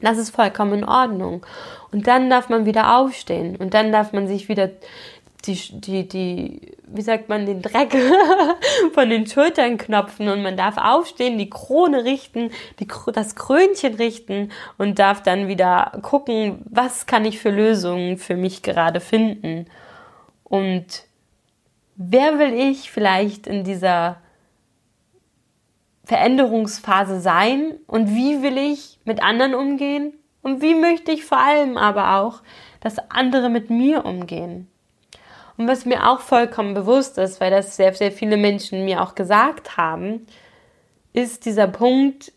Das 0.00 0.18
ist 0.18 0.34
vollkommen 0.34 0.80
in 0.80 0.84
Ordnung. 0.84 1.46
Und 1.92 2.06
dann 2.06 2.28
darf 2.28 2.48
man 2.48 2.66
wieder 2.66 2.98
aufstehen 2.98 3.56
und 3.56 3.72
dann 3.74 3.92
darf 3.92 4.12
man 4.12 4.26
sich 4.26 4.48
wieder 4.48 4.70
die, 5.46 5.58
die, 5.80 6.08
die, 6.08 6.76
wie 6.86 7.02
sagt 7.02 7.28
man, 7.28 7.46
den 7.46 7.62
Dreck 7.62 7.96
von 8.94 9.10
den 9.10 9.26
Schultern 9.26 9.76
knopfen 9.76 10.28
und 10.28 10.42
man 10.42 10.56
darf 10.56 10.76
aufstehen, 10.76 11.38
die 11.38 11.50
Krone 11.50 12.04
richten, 12.04 12.50
die, 12.78 12.86
das 13.12 13.34
Krönchen 13.34 13.94
richten 13.94 14.52
und 14.78 14.98
darf 14.98 15.22
dann 15.22 15.48
wieder 15.48 15.98
gucken, 16.02 16.62
was 16.66 17.06
kann 17.06 17.24
ich 17.24 17.38
für 17.40 17.50
Lösungen 17.50 18.18
für 18.18 18.36
mich 18.36 18.62
gerade 18.62 19.00
finden 19.00 19.66
und 20.44 21.04
wer 21.96 22.38
will 22.38 22.54
ich 22.54 22.90
vielleicht 22.90 23.46
in 23.46 23.64
dieser 23.64 24.18
Veränderungsphase 26.04 27.20
sein 27.20 27.74
und 27.86 28.14
wie 28.14 28.42
will 28.42 28.58
ich 28.58 28.98
mit 29.04 29.22
anderen 29.22 29.54
umgehen 29.54 30.12
und 30.42 30.60
wie 30.60 30.74
möchte 30.74 31.12
ich 31.12 31.24
vor 31.24 31.38
allem 31.38 31.76
aber 31.76 32.16
auch, 32.16 32.42
dass 32.80 32.98
andere 33.10 33.48
mit 33.48 33.70
mir 33.70 34.04
umgehen. 34.04 34.68
Und 35.56 35.68
was 35.68 35.84
mir 35.84 36.08
auch 36.08 36.20
vollkommen 36.20 36.74
bewusst 36.74 37.18
ist, 37.18 37.40
weil 37.40 37.50
das 37.50 37.76
sehr, 37.76 37.92
sehr 37.94 38.12
viele 38.12 38.36
Menschen 38.36 38.84
mir 38.84 39.02
auch 39.02 39.14
gesagt 39.14 39.76
haben, 39.76 40.26
ist 41.12 41.44
dieser 41.44 41.68
Punkt, 41.68 42.32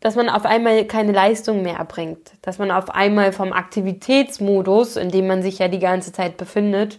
dass 0.00 0.16
man 0.16 0.28
auf 0.28 0.44
einmal 0.44 0.84
keine 0.84 1.12
Leistung 1.12 1.62
mehr 1.62 1.76
erbringt, 1.76 2.32
dass 2.42 2.58
man 2.58 2.70
auf 2.70 2.90
einmal 2.90 3.32
vom 3.32 3.52
Aktivitätsmodus, 3.52 4.96
in 4.96 5.10
dem 5.10 5.26
man 5.26 5.42
sich 5.42 5.58
ja 5.58 5.68
die 5.68 5.78
ganze 5.78 6.12
Zeit 6.12 6.36
befindet, 6.36 6.98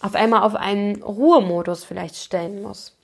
auf 0.00 0.14
einmal 0.14 0.42
auf 0.42 0.54
einen 0.54 1.02
Ruhemodus 1.02 1.84
vielleicht 1.84 2.16
stellen 2.16 2.62
muss. 2.62 2.96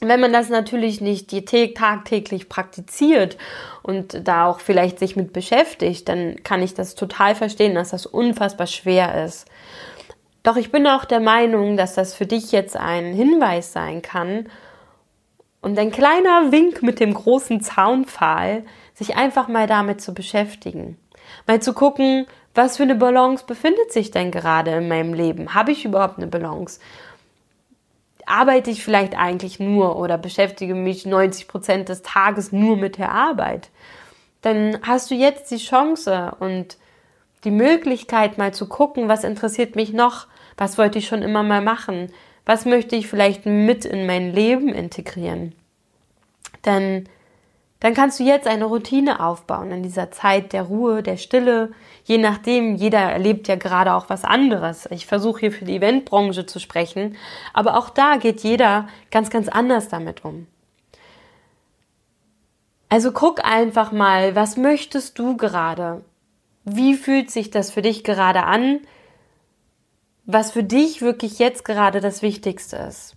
Wenn 0.00 0.20
man 0.20 0.32
das 0.32 0.48
natürlich 0.48 1.00
nicht 1.00 1.30
tagtäglich 1.74 2.48
praktiziert 2.48 3.38
und 3.82 4.28
da 4.28 4.46
auch 4.46 4.60
vielleicht 4.60 4.98
sich 4.98 5.16
mit 5.16 5.32
beschäftigt, 5.32 6.08
dann 6.08 6.42
kann 6.42 6.62
ich 6.62 6.74
das 6.74 6.96
total 6.96 7.34
verstehen, 7.34 7.74
dass 7.74 7.90
das 7.90 8.04
unfassbar 8.04 8.66
schwer 8.66 9.24
ist. 9.24 9.46
Doch 10.46 10.54
ich 10.54 10.70
bin 10.70 10.86
auch 10.86 11.04
der 11.04 11.18
Meinung, 11.18 11.76
dass 11.76 11.94
das 11.94 12.14
für 12.14 12.24
dich 12.24 12.52
jetzt 12.52 12.76
ein 12.76 13.12
Hinweis 13.12 13.72
sein 13.72 14.00
kann 14.00 14.48
und 15.60 15.76
ein 15.76 15.90
kleiner 15.90 16.52
Wink 16.52 16.84
mit 16.84 17.00
dem 17.00 17.14
großen 17.14 17.60
Zaunpfahl, 17.62 18.62
sich 18.94 19.16
einfach 19.16 19.48
mal 19.48 19.66
damit 19.66 20.00
zu 20.00 20.14
beschäftigen. 20.14 20.98
Mal 21.48 21.60
zu 21.60 21.72
gucken, 21.72 22.28
was 22.54 22.76
für 22.76 22.84
eine 22.84 22.94
Balance 22.94 23.44
befindet 23.44 23.92
sich 23.92 24.12
denn 24.12 24.30
gerade 24.30 24.70
in 24.70 24.86
meinem 24.86 25.14
Leben? 25.14 25.52
Habe 25.52 25.72
ich 25.72 25.84
überhaupt 25.84 26.18
eine 26.18 26.28
Balance? 26.28 26.78
Arbeite 28.24 28.70
ich 28.70 28.84
vielleicht 28.84 29.18
eigentlich 29.18 29.58
nur 29.58 29.96
oder 29.96 30.16
beschäftige 30.16 30.76
mich 30.76 31.06
90 31.06 31.48
Prozent 31.48 31.88
des 31.88 32.02
Tages 32.02 32.52
nur 32.52 32.76
mit 32.76 32.98
der 32.98 33.10
Arbeit? 33.10 33.70
Dann 34.42 34.78
hast 34.82 35.10
du 35.10 35.16
jetzt 35.16 35.50
die 35.50 35.58
Chance 35.58 36.36
und 36.38 36.76
die 37.42 37.50
Möglichkeit, 37.50 38.38
mal 38.38 38.54
zu 38.54 38.68
gucken, 38.68 39.08
was 39.08 39.24
interessiert 39.24 39.74
mich 39.74 39.92
noch, 39.92 40.28
was 40.56 40.78
wollte 40.78 40.98
ich 40.98 41.06
schon 41.06 41.22
immer 41.22 41.42
mal 41.42 41.60
machen? 41.60 42.12
Was 42.44 42.64
möchte 42.64 42.96
ich 42.96 43.08
vielleicht 43.08 43.46
mit 43.46 43.84
in 43.84 44.06
mein 44.06 44.32
Leben 44.32 44.68
integrieren? 44.68 45.52
Denn 46.64 47.08
dann 47.80 47.92
kannst 47.92 48.18
du 48.18 48.24
jetzt 48.24 48.46
eine 48.46 48.64
Routine 48.64 49.20
aufbauen 49.20 49.70
in 49.70 49.82
dieser 49.82 50.10
Zeit 50.10 50.52
der 50.52 50.62
Ruhe, 50.62 51.02
der 51.02 51.18
Stille. 51.18 51.72
Je 52.04 52.18
nachdem, 52.18 52.74
jeder 52.74 53.00
erlebt 53.00 53.48
ja 53.48 53.56
gerade 53.56 53.94
auch 53.94 54.08
was 54.08 54.24
anderes. 54.24 54.88
Ich 54.90 55.06
versuche 55.06 55.40
hier 55.40 55.52
für 55.52 55.66
die 55.66 55.76
Eventbranche 55.76 56.46
zu 56.46 56.58
sprechen, 56.58 57.16
aber 57.52 57.76
auch 57.76 57.90
da 57.90 58.16
geht 58.16 58.40
jeder 58.40 58.88
ganz, 59.10 59.28
ganz 59.28 59.48
anders 59.48 59.88
damit 59.88 60.24
um. 60.24 60.46
Also 62.88 63.12
guck 63.12 63.44
einfach 63.44 63.92
mal, 63.92 64.34
was 64.34 64.56
möchtest 64.56 65.18
du 65.18 65.36
gerade? 65.36 66.02
Wie 66.64 66.94
fühlt 66.94 67.30
sich 67.30 67.50
das 67.50 67.70
für 67.70 67.82
dich 67.82 68.04
gerade 68.04 68.44
an? 68.44 68.80
Was 70.26 70.50
für 70.50 70.64
dich 70.64 71.00
wirklich 71.00 71.38
jetzt 71.38 71.64
gerade 71.64 72.00
das 72.00 72.20
Wichtigste 72.20 72.76
ist. 72.76 73.16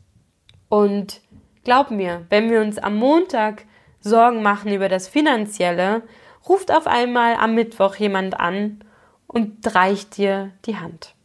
Und 0.70 1.22
glaub 1.64 1.90
mir, 1.92 2.26
wenn 2.30 2.50
wir 2.52 2.62
uns 2.62 2.78
am 2.78 2.96
Montag 2.96 3.66
Sorgen 4.00 4.42
machen 4.44 4.72
über 4.72 4.88
das 4.88 5.08
Finanzielle, 5.08 6.04
ruft 6.48 6.72
auf 6.72 6.88
einmal 6.88 7.36
am 7.36 7.56
Mittwoch 7.56 7.96
jemand 7.96 8.40
an 8.40 8.84
und 9.28 9.76
reicht 9.76 10.18
dir 10.18 10.52
die 10.66 10.78
Hand. 10.78 11.16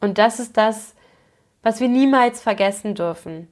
Und 0.00 0.18
das 0.18 0.40
ist 0.40 0.56
das, 0.56 0.94
was 1.62 1.80
wir 1.80 1.88
niemals 1.88 2.40
vergessen 2.40 2.94
dürfen. 2.94 3.48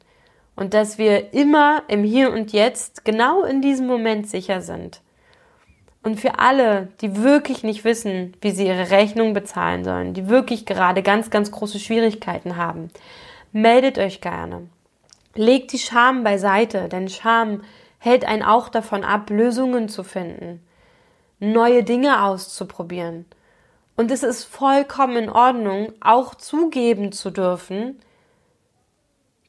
Und 0.57 0.75
dass 0.75 0.99
wir 0.99 1.33
immer 1.33 1.83
im 1.89 2.03
Hier 2.03 2.33
und 2.33 2.53
Jetzt 2.53 3.05
genau 3.05 3.45
in 3.45 3.63
diesem 3.63 3.87
Moment 3.87 4.29
sicher 4.29 4.61
sind. 4.61 5.01
Und 6.03 6.19
für 6.19 6.39
alle, 6.39 6.89
die 7.03 7.23
wirklich 7.23 7.63
nicht 7.63 7.85
wissen, 7.85 8.35
wie 8.41 8.53
sie 8.53 8.67
ihre 8.67 8.91
Rechnung 8.91 9.35
bezahlen 9.35 9.85
sollen, 9.85 10.15
die 10.15 10.29
wirklich 10.29 10.65
gerade 10.65 11.03
ganz, 11.03 11.31
ganz 11.31 11.51
große 11.51 11.79
Schwierigkeiten 11.79 12.57
haben, 12.57 12.89
meldet 13.53 13.99
euch 13.99 14.21
gerne. 14.21 14.69
Legt 15.35 15.73
die 15.73 15.79
Scham 15.79 16.25
beiseite, 16.25 16.89
denn 16.89 17.09
Scham 17.09 17.63
hält 17.99 18.25
einen 18.25 18.43
auch 18.43 18.71
davon 18.71 19.05
ab, 19.05 19.29
Lösungen 19.29 19.89
zu 19.89 20.03
finden, 20.03 20.65
neue 21.39 21.85
Dinge 21.85 22.25
auszuprobieren. 22.25 23.27
Und 23.97 24.11
es 24.11 24.23
ist 24.23 24.45
vollkommen 24.45 25.25
in 25.25 25.31
Ordnung, 25.31 25.93
auch 26.01 26.35
zugeben 26.35 27.13
zu 27.13 27.31
dürfen, 27.31 28.01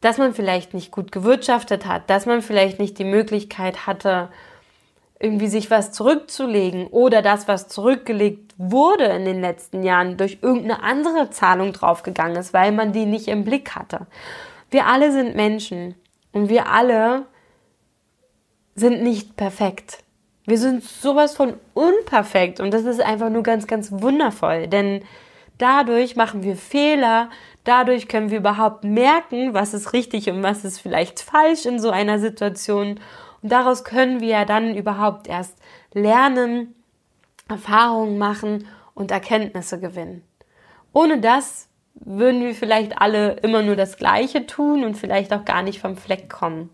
dass 0.02 0.18
man 0.18 0.34
vielleicht 0.34 0.74
nicht 0.74 0.92
gut 0.92 1.12
gewirtschaftet 1.14 1.86
hat, 1.86 2.10
dass 2.10 2.26
man 2.26 2.42
vielleicht 2.42 2.80
nicht 2.80 2.98
die 2.98 3.06
Möglichkeit 3.06 3.88
hatte, 3.88 4.30
irgendwie 5.22 5.48
sich 5.48 5.72
was 5.72 5.92
zurückzulegen 5.92 6.88
oder 6.88 7.22
das, 7.22 7.48
was 7.48 7.68
zurückgelegt 7.68 8.54
wurde 8.58 9.06
in 9.06 9.26
den 9.26 9.42
letzten 9.42 9.84
Jahren, 9.84 10.18
durch 10.18 10.40
irgendeine 10.42 10.84
andere 10.84 11.30
Zahlung 11.30 11.74
draufgegangen 11.74 12.38
ist, 12.38 12.54
weil 12.54 12.72
man 12.72 12.92
die 12.94 13.06
nicht 13.06 13.28
im 13.28 13.44
Blick 13.44 13.76
hatte. 13.76 14.08
Wir 14.70 14.88
alle 14.88 15.12
sind 15.12 15.36
Menschen 15.36 15.96
und 16.32 16.50
wir 16.50 16.68
alle 16.68 17.26
sind 18.76 19.04
nicht 19.04 19.36
perfekt. 19.36 20.00
Wir 20.46 20.58
sind 20.58 20.84
sowas 20.84 21.36
von 21.36 21.54
unperfekt 21.74 22.60
und 22.60 22.74
das 22.74 22.84
ist 22.84 23.02
einfach 23.02 23.30
nur 23.30 23.44
ganz, 23.44 23.68
ganz 23.68 23.92
wundervoll, 23.92 24.68
denn 24.68 25.04
dadurch 25.58 26.16
machen 26.16 26.42
wir 26.44 26.56
Fehler, 26.56 27.30
Dadurch 27.64 28.08
können 28.08 28.32
wir 28.32 28.40
überhaupt 28.40 28.84
merken, 28.84 29.54
was 29.54 29.74
ist 29.74 29.94
richtig 29.94 30.30
und 30.30 30.42
was 30.42 30.66
ist 30.66 30.80
vielleicht 30.80 31.20
falsch 31.20 31.66
in 31.66 31.80
so 31.80 31.92
einer 31.92 32.18
Situation. 32.18 33.00
Und 33.42 33.52
daraus 33.52 33.84
können 33.84 34.20
wir 34.20 34.28
ja 34.28 34.46
dann 34.46 34.76
überhaupt 34.76 35.28
erst 35.28 35.58
lernen, 35.94 36.76
Erfahrungen 37.48 38.18
machen 38.18 38.68
und 38.94 39.12
Erkenntnisse 39.12 39.80
gewinnen. 39.80 40.24
Ohne 40.94 41.20
das 41.20 41.68
würden 41.96 42.42
wir 42.42 42.56
vielleicht 42.56 43.02
alle 43.02 43.34
immer 43.38 43.62
nur 43.62 43.76
das 43.76 43.98
Gleiche 43.98 44.46
tun 44.46 44.84
und 44.84 44.96
vielleicht 44.96 45.34
auch 45.34 45.46
gar 45.46 45.62
nicht 45.62 45.80
vom 45.80 45.98
Fleck 45.98 46.30
kommen. 46.30 46.70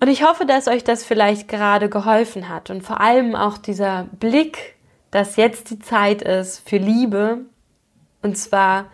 Und 0.00 0.08
ich 0.08 0.24
hoffe, 0.24 0.46
dass 0.46 0.66
euch 0.66 0.82
das 0.82 1.04
vielleicht 1.04 1.46
gerade 1.46 1.90
geholfen 1.90 2.48
hat 2.48 2.70
und 2.70 2.82
vor 2.82 3.00
allem 3.00 3.34
auch 3.36 3.58
dieser 3.58 4.04
Blick, 4.18 4.76
dass 5.10 5.36
jetzt 5.36 5.70
die 5.70 5.78
Zeit 5.78 6.22
ist 6.22 6.66
für 6.66 6.78
Liebe 6.78 7.40
und 8.22 8.38
zwar 8.38 8.86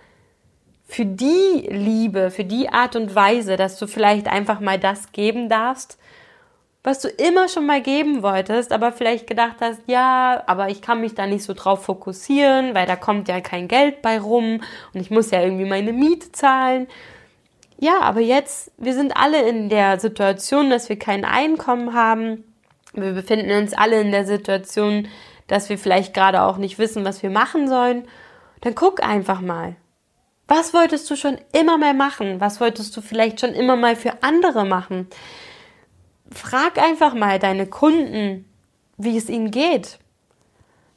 für 0.86 1.04
die 1.04 1.66
Liebe, 1.68 2.30
für 2.30 2.44
die 2.44 2.68
Art 2.68 2.96
und 2.96 3.14
Weise, 3.14 3.56
dass 3.56 3.78
du 3.78 3.86
vielleicht 3.86 4.28
einfach 4.28 4.60
mal 4.60 4.78
das 4.78 5.12
geben 5.12 5.48
darfst, 5.48 5.98
was 6.84 7.00
du 7.00 7.08
immer 7.08 7.48
schon 7.48 7.66
mal 7.66 7.82
geben 7.82 8.22
wolltest, 8.22 8.72
aber 8.72 8.92
vielleicht 8.92 9.26
gedacht 9.26 9.56
hast, 9.60 9.80
ja, 9.88 10.40
aber 10.46 10.68
ich 10.68 10.82
kann 10.82 11.00
mich 11.00 11.16
da 11.16 11.26
nicht 11.26 11.42
so 11.42 11.52
drauf 11.52 11.84
fokussieren, 11.84 12.76
weil 12.76 12.86
da 12.86 12.94
kommt 12.94 13.26
ja 13.26 13.40
kein 13.40 13.66
Geld 13.66 14.02
bei 14.02 14.20
rum 14.20 14.62
und 14.94 15.00
ich 15.00 15.10
muss 15.10 15.32
ja 15.32 15.42
irgendwie 15.42 15.64
meine 15.64 15.92
Miete 15.92 16.30
zahlen. 16.30 16.86
Ja, 17.78 18.00
aber 18.00 18.20
jetzt, 18.20 18.70
wir 18.78 18.94
sind 18.94 19.16
alle 19.16 19.42
in 19.48 19.68
der 19.68 19.98
Situation, 19.98 20.70
dass 20.70 20.88
wir 20.88 20.98
kein 20.98 21.24
Einkommen 21.24 21.92
haben. 21.92 22.44
Wir 22.94 23.12
befinden 23.12 23.50
uns 23.50 23.74
alle 23.74 24.00
in 24.00 24.12
der 24.12 24.24
Situation, 24.24 25.08
dass 25.48 25.68
wir 25.68 25.78
vielleicht 25.78 26.14
gerade 26.14 26.42
auch 26.42 26.56
nicht 26.56 26.78
wissen, 26.78 27.04
was 27.04 27.22
wir 27.22 27.30
machen 27.30 27.68
sollen. 27.68 28.06
Dann 28.60 28.76
guck 28.76 29.02
einfach 29.02 29.40
mal. 29.40 29.74
Was 30.48 30.72
wolltest 30.72 31.10
du 31.10 31.16
schon 31.16 31.38
immer 31.52 31.76
mal 31.76 31.94
machen? 31.94 32.40
Was 32.40 32.60
wolltest 32.60 32.96
du 32.96 33.00
vielleicht 33.00 33.40
schon 33.40 33.52
immer 33.52 33.76
mal 33.76 33.96
für 33.96 34.22
andere 34.22 34.64
machen? 34.64 35.08
Frag 36.32 36.78
einfach 36.78 37.14
mal 37.14 37.38
deine 37.38 37.66
Kunden, 37.66 38.44
wie 38.96 39.16
es 39.16 39.28
ihnen 39.28 39.50
geht. 39.50 39.98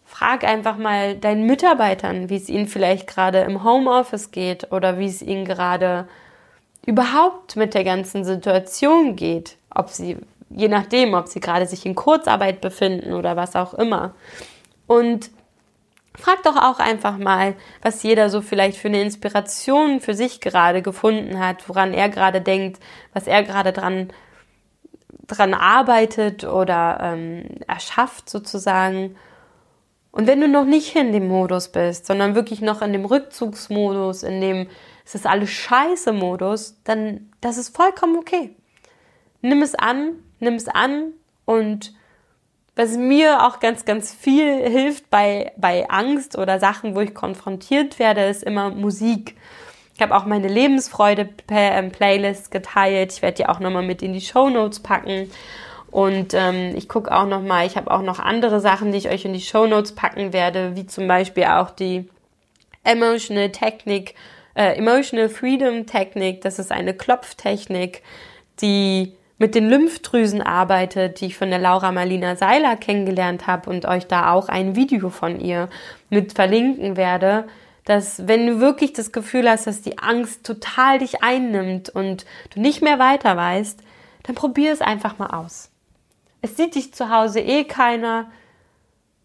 Frag 0.06 0.44
einfach 0.44 0.78
mal 0.78 1.16
deinen 1.16 1.46
Mitarbeitern, 1.46 2.30
wie 2.30 2.36
es 2.36 2.50
ihnen 2.50 2.68
vielleicht 2.68 3.08
gerade 3.08 3.40
im 3.40 3.64
Homeoffice 3.64 4.32
geht 4.32 4.72
oder 4.72 4.98
wie 4.98 5.06
es 5.06 5.22
ihnen 5.22 5.46
gerade 5.46 6.08
überhaupt 6.86 7.56
mit 7.56 7.74
der 7.74 7.84
ganzen 7.84 8.24
Situation 8.24 9.16
geht, 9.16 9.58
ob 9.74 9.90
sie, 9.90 10.18
je 10.50 10.68
nachdem, 10.68 11.14
ob 11.14 11.28
sie 11.28 11.40
gerade 11.40 11.68
sich 11.68 11.86
in 11.86 11.96
Kurzarbeit 11.96 12.62
befinden 12.62 13.14
oder 13.14 13.36
was 13.36 13.56
auch 13.56 13.74
immer. 13.76 14.16
Und 14.88 15.30
frag 16.15 16.43
doch 16.43 16.56
auch 16.56 16.80
einfach 16.80 17.17
mal, 17.17 17.56
was 17.82 18.04
jeder 18.04 18.30
so 18.30 18.41
vielleicht 18.41 18.78
für 18.78 18.88
eine 18.88 19.02
Inspiration 19.02 20.02
für 20.02 20.13
sich 20.13 20.41
gerade 20.41 20.82
gefunden 20.82 21.39
hat, 21.39 21.67
woran 21.69 21.93
er 21.93 22.10
gerade 22.10 22.41
denkt, 22.41 22.80
was 23.13 23.28
er 23.28 23.43
gerade 23.43 23.74
dran 23.74 24.12
dran 25.30 25.54
arbeitet 25.54 26.43
oder 26.43 27.00
ähm, 27.02 27.43
erschafft 27.67 28.30
sozusagen. 28.30 29.15
Und 30.12 30.26
wenn 30.26 30.41
du 30.41 30.48
noch 30.48 30.65
nicht 30.65 30.95
in 30.95 31.12
dem 31.12 31.28
Modus 31.28 31.69
bist, 31.69 32.08
sondern 32.08 32.34
wirklich 32.34 32.62
noch 32.62 32.82
in 32.82 32.93
dem 32.93 33.06
Rückzugsmodus, 33.06 34.24
in 34.24 34.41
dem 34.41 34.67
es 35.06 35.15
ist 35.15 35.28
alles 35.28 35.50
scheiße 35.50 36.13
Modus, 36.13 36.78
dann 36.84 37.32
das 37.41 37.58
ist 37.58 37.76
vollkommen 37.76 38.17
okay. 38.17 38.56
Nimm 39.41 39.62
es 39.62 39.76
an, 39.76 40.15
nimm 40.39 40.56
es 40.56 40.67
an 40.67 41.13
und 41.45 41.93
was 42.80 42.96
mir 42.96 43.46
auch 43.46 43.60
ganz, 43.60 43.84
ganz 43.84 44.13
viel 44.13 44.58
hilft 44.70 45.10
bei, 45.10 45.52
bei 45.58 45.89
Angst 45.89 46.38
oder 46.38 46.60
Sachen, 46.60 46.96
wo 46.96 47.02
ich 47.02 47.13
konfrontiert 47.13 48.00
werde, 48.00 48.24
ist 48.24 48.42
immer 48.42 48.70
Musik. 48.70 49.36
Ich 49.96 50.02
habe 50.02 50.15
auch 50.15 50.26
meine 50.26 50.48
Lebensfreude-Playlist 50.48 52.46
ähm, 52.46 52.52
geteilt. 52.52 53.12
Ich 53.12 53.22
werde 53.22 53.36
die 53.36 53.48
auch 53.48 53.60
nochmal 53.60 53.84
mit 53.84 54.02
in 54.02 54.13
die 54.13 54.22
Show 54.22 54.50
Notes 54.50 54.80
packen. 54.80 55.30
Und 55.92 56.34
ähm, 56.34 56.74
ich 56.74 56.88
gucke 56.88 57.13
auch 57.13 57.26
nochmal, 57.26 57.68
ich 57.68 57.76
habe 57.76 57.92
auch 57.92 58.02
noch 58.02 58.20
andere 58.20 58.62
Sachen, 58.62 58.94
die 58.94 58.98
ich 59.00 59.10
euch 59.10 59.26
in 59.26 59.34
die 59.34 59.42
Show 59.42 59.68
Notes 59.68 59.94
packen 59.94 60.32
werde, 60.32 60.78
wie 60.78 60.88
zum 60.88 61.06
Beispiel 61.06 61.44
auch 61.44 61.72
die 61.72 62.08
Emotional 62.86 63.50
Technik 63.50 64.15
äh, 64.56 64.78
Emotional 64.78 65.28
Freedom 65.28 65.86
Technik. 65.86 66.39
Das 66.44 66.60
ist 66.60 66.72
eine 66.72 66.94
Klopftechnik, 66.94 68.04
die 68.62 69.12
mit 69.39 69.56
den 69.56 69.69
Lymphdrüsen 69.69 70.41
arbeitet, 70.41 71.21
die 71.21 71.28
ich 71.28 71.38
von 71.38 71.49
der 71.49 71.60
Laura 71.60 71.91
Marlina 71.91 72.36
Seiler 72.36 72.75
kennengelernt 72.75 73.47
habe 73.47 73.69
und 73.69 73.86
euch 73.86 74.06
da 74.06 74.32
auch 74.34 74.49
ein 74.49 74.75
Video 74.75 75.10
von 75.10 75.39
ihr 75.39 75.69
mit 76.10 76.34
verlinken 76.34 76.97
werde, 76.97 77.47
dass 77.86 78.28
wenn 78.28 78.45
du 78.45 78.60
wirklich 78.60 78.93
das 78.93 79.12
Gefühl 79.12 79.49
hast, 79.49 79.65
dass 79.65 79.82
die 79.82 79.97
Angst 79.97 80.45
total 80.45 80.99
dich 80.99 81.23
einnimmt 81.23 81.89
und 81.89 82.25
du 82.54 82.60
nicht 82.60 82.82
mehr 82.82 82.99
weiter 82.99 83.36
weißt, 83.36 83.82
dann 84.23 84.36
probier 84.36 84.73
es 84.73 84.82
einfach 84.82 85.17
mal 85.17 85.28
aus. 85.28 85.71
Es 86.41 86.58
sieht 86.58 86.75
dich 86.75 86.93
zu 86.93 87.10
Hause 87.10 87.39
eh 87.39 87.63
keiner. 87.63 88.30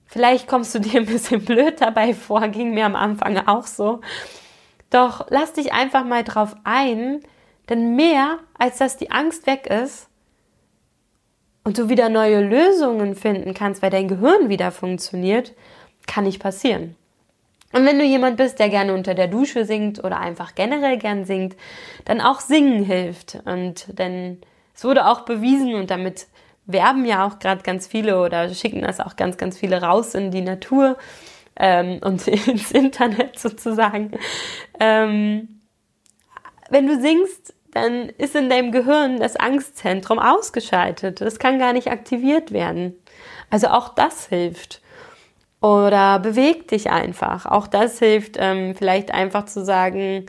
Vielleicht 0.06 0.46
kommst 0.46 0.74
du 0.74 0.78
dir 0.80 1.00
ein 1.00 1.06
bisschen 1.06 1.44
blöd 1.44 1.80
dabei 1.80 2.14
vor, 2.14 2.46
ging 2.48 2.72
mir 2.72 2.86
am 2.86 2.96
Anfang 2.96 3.36
auch 3.48 3.66
so. 3.66 4.00
Doch 4.90 5.26
lass 5.28 5.52
dich 5.54 5.72
einfach 5.72 6.04
mal 6.04 6.22
drauf 6.22 6.54
ein, 6.62 7.20
denn 7.68 7.96
mehr 7.96 8.38
als 8.58 8.78
dass 8.78 8.96
die 8.96 9.10
Angst 9.10 9.46
weg 9.46 9.66
ist 9.66 10.08
und 11.64 11.78
du 11.78 11.88
wieder 11.88 12.08
neue 12.08 12.40
Lösungen 12.40 13.14
finden 13.14 13.54
kannst, 13.54 13.82
weil 13.82 13.90
dein 13.90 14.08
Gehirn 14.08 14.48
wieder 14.48 14.70
funktioniert, 14.70 15.52
kann 16.06 16.24
nicht 16.24 16.40
passieren. 16.40 16.96
Und 17.72 17.86
wenn 17.86 17.98
du 17.98 18.04
jemand 18.04 18.36
bist, 18.36 18.58
der 18.60 18.68
gerne 18.68 18.94
unter 18.94 19.14
der 19.14 19.26
Dusche 19.26 19.64
singt 19.64 20.02
oder 20.04 20.20
einfach 20.20 20.54
generell 20.54 20.98
gern 20.98 21.24
singt, 21.24 21.56
dann 22.04 22.20
auch 22.20 22.40
singen 22.40 22.84
hilft. 22.84 23.38
Und 23.46 23.98
denn 23.98 24.40
es 24.74 24.84
wurde 24.84 25.06
auch 25.06 25.22
bewiesen 25.22 25.74
und 25.74 25.90
damit 25.90 26.26
werben 26.66 27.04
ja 27.04 27.26
auch 27.26 27.40
gerade 27.40 27.62
ganz 27.62 27.86
viele 27.86 28.22
oder 28.22 28.48
schicken 28.54 28.82
das 28.82 29.00
auch 29.00 29.16
ganz, 29.16 29.36
ganz 29.36 29.58
viele 29.58 29.82
raus 29.82 30.14
in 30.14 30.30
die 30.30 30.40
Natur, 30.40 30.96
ähm, 31.56 32.00
und 32.02 32.26
ins 32.46 32.72
Internet 32.72 33.38
sozusagen. 33.38 34.12
Ähm, 34.80 35.60
wenn 36.70 36.86
du 36.86 37.00
singst, 37.00 37.54
dann 37.72 38.08
ist 38.08 38.36
in 38.36 38.48
deinem 38.48 38.72
Gehirn 38.72 39.18
das 39.18 39.36
Angstzentrum 39.36 40.18
ausgeschaltet. 40.18 41.20
Es 41.20 41.38
kann 41.38 41.58
gar 41.58 41.72
nicht 41.72 41.90
aktiviert 41.90 42.52
werden. 42.52 42.94
Also 43.50 43.68
auch 43.68 43.90
das 43.90 44.28
hilft. 44.28 44.80
Oder 45.60 46.18
beweg 46.18 46.68
dich 46.68 46.90
einfach. 46.90 47.46
Auch 47.46 47.66
das 47.66 47.98
hilft, 47.98 48.36
ähm, 48.38 48.74
vielleicht 48.74 49.12
einfach 49.12 49.46
zu 49.46 49.64
sagen, 49.64 50.26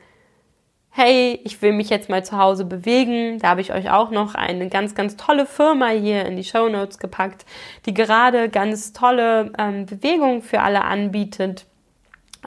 hey, 0.90 1.42
ich 1.44 1.62
will 1.62 1.74
mich 1.74 1.90
jetzt 1.90 2.10
mal 2.10 2.24
zu 2.24 2.38
Hause 2.38 2.64
bewegen. 2.64 3.38
Da 3.40 3.50
habe 3.50 3.62
ich 3.62 3.74
euch 3.74 3.92
auch 3.92 4.12
noch 4.12 4.34
eine 4.34 4.70
ganz, 4.70 4.96
ganz 4.96 5.18
tolle 5.18 5.46
Firma 5.46 5.90
hier 5.90 6.26
in 6.26 6.38
die 6.38 6.46
Show 6.46 6.70
Notes 6.70 7.00
gepackt, 7.00 7.46
die 7.86 7.94
gerade 7.94 8.48
ganz 8.50 8.94
tolle 8.94 9.52
ähm, 9.60 9.86
Bewegungen 9.86 10.42
für 10.42 10.62
alle 10.62 10.86
anbietet. 10.86 11.66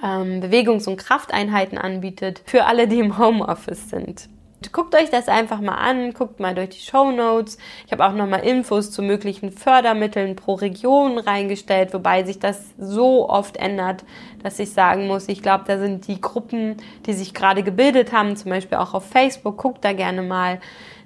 Ähm, 0.02 0.40
Bewegungs- 0.40 0.86
und 0.86 0.96
Krafteinheiten 0.96 1.78
anbietet 1.78 2.42
für 2.46 2.64
alle, 2.64 2.88
die 2.88 3.00
im 3.00 3.18
Homeoffice 3.18 3.90
sind. 3.90 4.28
Guckt 4.72 4.96
euch 4.96 5.08
das 5.08 5.28
einfach 5.28 5.60
mal 5.60 5.76
an, 5.76 6.12
guckt 6.12 6.40
mal 6.40 6.52
durch 6.52 6.70
die 6.70 6.80
Show 6.80 7.12
Notes. 7.12 7.58
Ich 7.86 7.92
habe 7.92 8.04
auch 8.04 8.12
nochmal 8.12 8.40
Infos 8.40 8.90
zu 8.90 9.02
möglichen 9.02 9.52
Fördermitteln 9.52 10.34
pro 10.34 10.54
Region 10.54 11.18
reingestellt, 11.18 11.94
wobei 11.94 12.24
sich 12.24 12.40
das 12.40 12.74
so 12.76 13.28
oft 13.28 13.56
ändert, 13.56 14.04
dass 14.42 14.58
ich 14.58 14.72
sagen 14.72 15.06
muss, 15.06 15.28
ich 15.28 15.42
glaube, 15.42 15.62
da 15.68 15.78
sind 15.78 16.08
die 16.08 16.20
Gruppen, 16.20 16.76
die 17.06 17.12
sich 17.12 17.34
gerade 17.34 17.62
gebildet 17.62 18.12
haben, 18.12 18.34
zum 18.34 18.50
Beispiel 18.50 18.78
auch 18.78 18.94
auf 18.94 19.08
Facebook, 19.08 19.58
guckt 19.58 19.84
da 19.84 19.92
gerne 19.92 20.22
mal. 20.22 20.60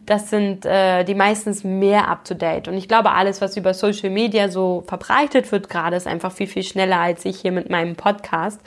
Das 0.07 0.31
sind 0.31 0.67
äh, 0.67 1.05
die 1.05 1.15
meistens 1.15 1.63
mehr 1.63 2.09
up-to-date. 2.09 2.69
Und 2.69 2.75
ich 2.75 2.89
glaube, 2.89 3.13
alles, 3.13 3.41
was 3.41 3.57
über 3.57 3.73
Social 3.73 4.11
Media 4.11 4.49
so 4.49 4.83
verbreitet 4.87 5.51
wird, 5.53 5.69
gerade 5.69 5.97
ist 5.97 6.07
einfach 6.07 6.33
viel, 6.33 6.49
viel 6.49 6.65
schneller 6.65 6.99
als 6.99 7.25
ich 7.25 7.41
hier 7.41 7.53
mit 7.53 7.71
meinem 7.71 7.95
Podcast. 7.95 8.61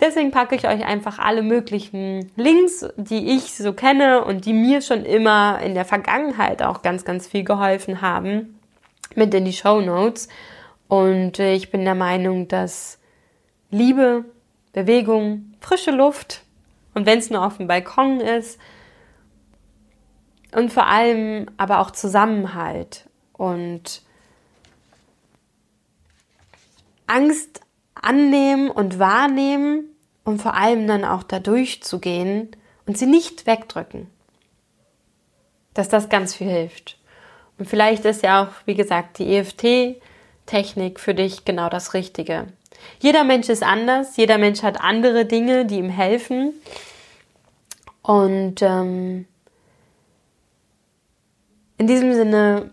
Deswegen 0.00 0.30
packe 0.30 0.56
ich 0.56 0.66
euch 0.66 0.84
einfach 0.84 1.18
alle 1.18 1.42
möglichen 1.42 2.32
Links, 2.36 2.86
die 2.96 3.36
ich 3.36 3.54
so 3.54 3.72
kenne 3.72 4.24
und 4.24 4.46
die 4.46 4.52
mir 4.52 4.82
schon 4.82 5.04
immer 5.04 5.60
in 5.60 5.74
der 5.74 5.84
Vergangenheit 5.84 6.62
auch 6.62 6.82
ganz, 6.82 7.04
ganz 7.04 7.26
viel 7.26 7.44
geholfen 7.44 8.00
haben, 8.00 8.58
mit 9.14 9.32
in 9.34 9.44
die 9.44 9.52
Show 9.52 9.80
Notes. 9.80 10.28
Und 10.88 11.38
ich 11.38 11.70
bin 11.70 11.84
der 11.84 11.94
Meinung, 11.94 12.48
dass 12.48 12.98
Liebe, 13.70 14.24
Bewegung, 14.72 15.54
frische 15.60 15.92
Luft 15.92 16.42
und 16.94 17.06
wenn 17.06 17.18
es 17.18 17.30
nur 17.30 17.46
auf 17.46 17.56
dem 17.56 17.66
Balkon 17.66 18.20
ist 18.20 18.58
und 20.54 20.72
vor 20.72 20.86
allem 20.86 21.46
aber 21.56 21.80
auch 21.80 21.90
Zusammenhalt 21.90 23.08
und 23.32 24.02
Angst 27.06 27.60
annehmen 27.94 28.70
und 28.70 28.98
wahrnehmen 28.98 29.84
und 30.24 30.40
vor 30.40 30.54
allem 30.54 30.86
dann 30.86 31.04
auch 31.04 31.22
da 31.22 31.38
durchzugehen 31.38 32.50
und 32.86 32.96
sie 32.96 33.06
nicht 33.06 33.46
wegdrücken. 33.46 34.08
Dass 35.74 35.88
das 35.88 36.08
ganz 36.08 36.34
viel 36.34 36.48
hilft. 36.48 36.98
Und 37.58 37.68
vielleicht 37.68 38.04
ist 38.04 38.22
ja 38.22 38.44
auch, 38.44 38.52
wie 38.66 38.74
gesagt, 38.74 39.18
die 39.18 39.36
EFT 39.36 40.00
Technik 40.46 41.00
für 41.00 41.14
dich 41.14 41.44
genau 41.44 41.68
das 41.68 41.94
Richtige. 41.94 42.46
Jeder 43.00 43.24
Mensch 43.24 43.48
ist 43.48 43.62
anders, 43.62 44.16
jeder 44.16 44.38
Mensch 44.38 44.62
hat 44.62 44.80
andere 44.80 45.24
Dinge, 45.24 45.66
die 45.66 45.78
ihm 45.78 45.88
helfen. 45.88 46.52
Und 48.02 48.60
ähm, 48.62 49.26
in 51.82 51.88
diesem 51.88 52.14
Sinne 52.14 52.70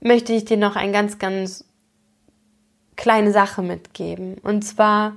möchte 0.00 0.32
ich 0.32 0.44
dir 0.44 0.56
noch 0.56 0.74
eine 0.74 0.90
ganz, 0.90 1.20
ganz 1.20 1.64
kleine 2.96 3.30
Sache 3.30 3.62
mitgeben. 3.62 4.38
Und 4.38 4.62
zwar, 4.62 5.12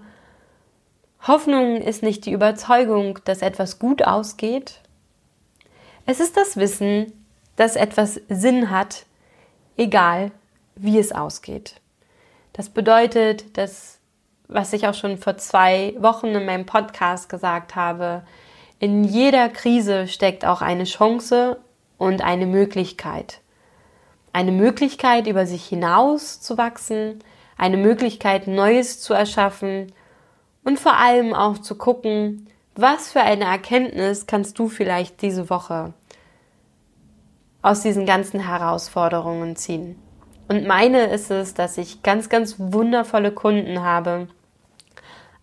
Hoffnung 1.25 1.77
ist 1.77 2.03
nicht 2.03 2.27
die 2.27 2.31
Überzeugung, 2.31 3.17
dass 3.25 3.41
etwas 3.41 3.79
gut 3.79 4.05
ausgeht. 4.05 4.81
Es 6.05 6.19
ist 6.19 6.37
das 6.37 6.57
Wissen, 6.57 7.11
dass 7.55 7.75
etwas 7.75 8.21
Sinn 8.29 8.69
hat, 8.69 9.07
egal 9.77 10.31
wie 10.75 10.99
es 10.99 11.11
ausgeht. 11.11 11.81
Das 12.53 12.69
bedeutet, 12.69 13.57
dass, 13.57 13.97
was 14.47 14.73
ich 14.73 14.87
auch 14.87 14.93
schon 14.93 15.17
vor 15.17 15.37
zwei 15.37 15.95
Wochen 15.97 16.27
in 16.27 16.45
meinem 16.45 16.67
Podcast 16.67 17.29
gesagt 17.29 17.75
habe, 17.75 18.21
in 18.77 19.03
jeder 19.03 19.49
Krise 19.49 20.07
steckt 20.07 20.45
auch 20.45 20.61
eine 20.61 20.83
Chance 20.83 21.57
und 21.97 22.21
eine 22.21 22.45
Möglichkeit. 22.45 23.41
Eine 24.33 24.51
Möglichkeit, 24.51 25.27
über 25.27 25.45
sich 25.45 25.65
hinaus 25.65 26.41
zu 26.41 26.57
wachsen, 26.57 27.19
eine 27.57 27.77
Möglichkeit, 27.77 28.47
Neues 28.47 29.01
zu 29.01 29.13
erschaffen 29.13 29.91
und 30.63 30.79
vor 30.79 30.97
allem 30.97 31.33
auch 31.33 31.57
zu 31.57 31.75
gucken, 31.75 32.47
was 32.75 33.11
für 33.11 33.21
eine 33.21 33.45
Erkenntnis 33.45 34.27
kannst 34.27 34.59
du 34.59 34.67
vielleicht 34.67 35.21
diese 35.21 35.49
Woche 35.49 35.93
aus 37.63 37.81
diesen 37.81 38.05
ganzen 38.05 38.39
Herausforderungen 38.39 39.55
ziehen. 39.55 39.97
Und 40.47 40.67
meine 40.67 41.07
ist 41.07 41.31
es, 41.31 41.53
dass 41.53 41.77
ich 41.77 42.03
ganz, 42.03 42.29
ganz 42.29 42.55
wundervolle 42.57 43.31
Kunden 43.31 43.81
habe, 43.81 44.27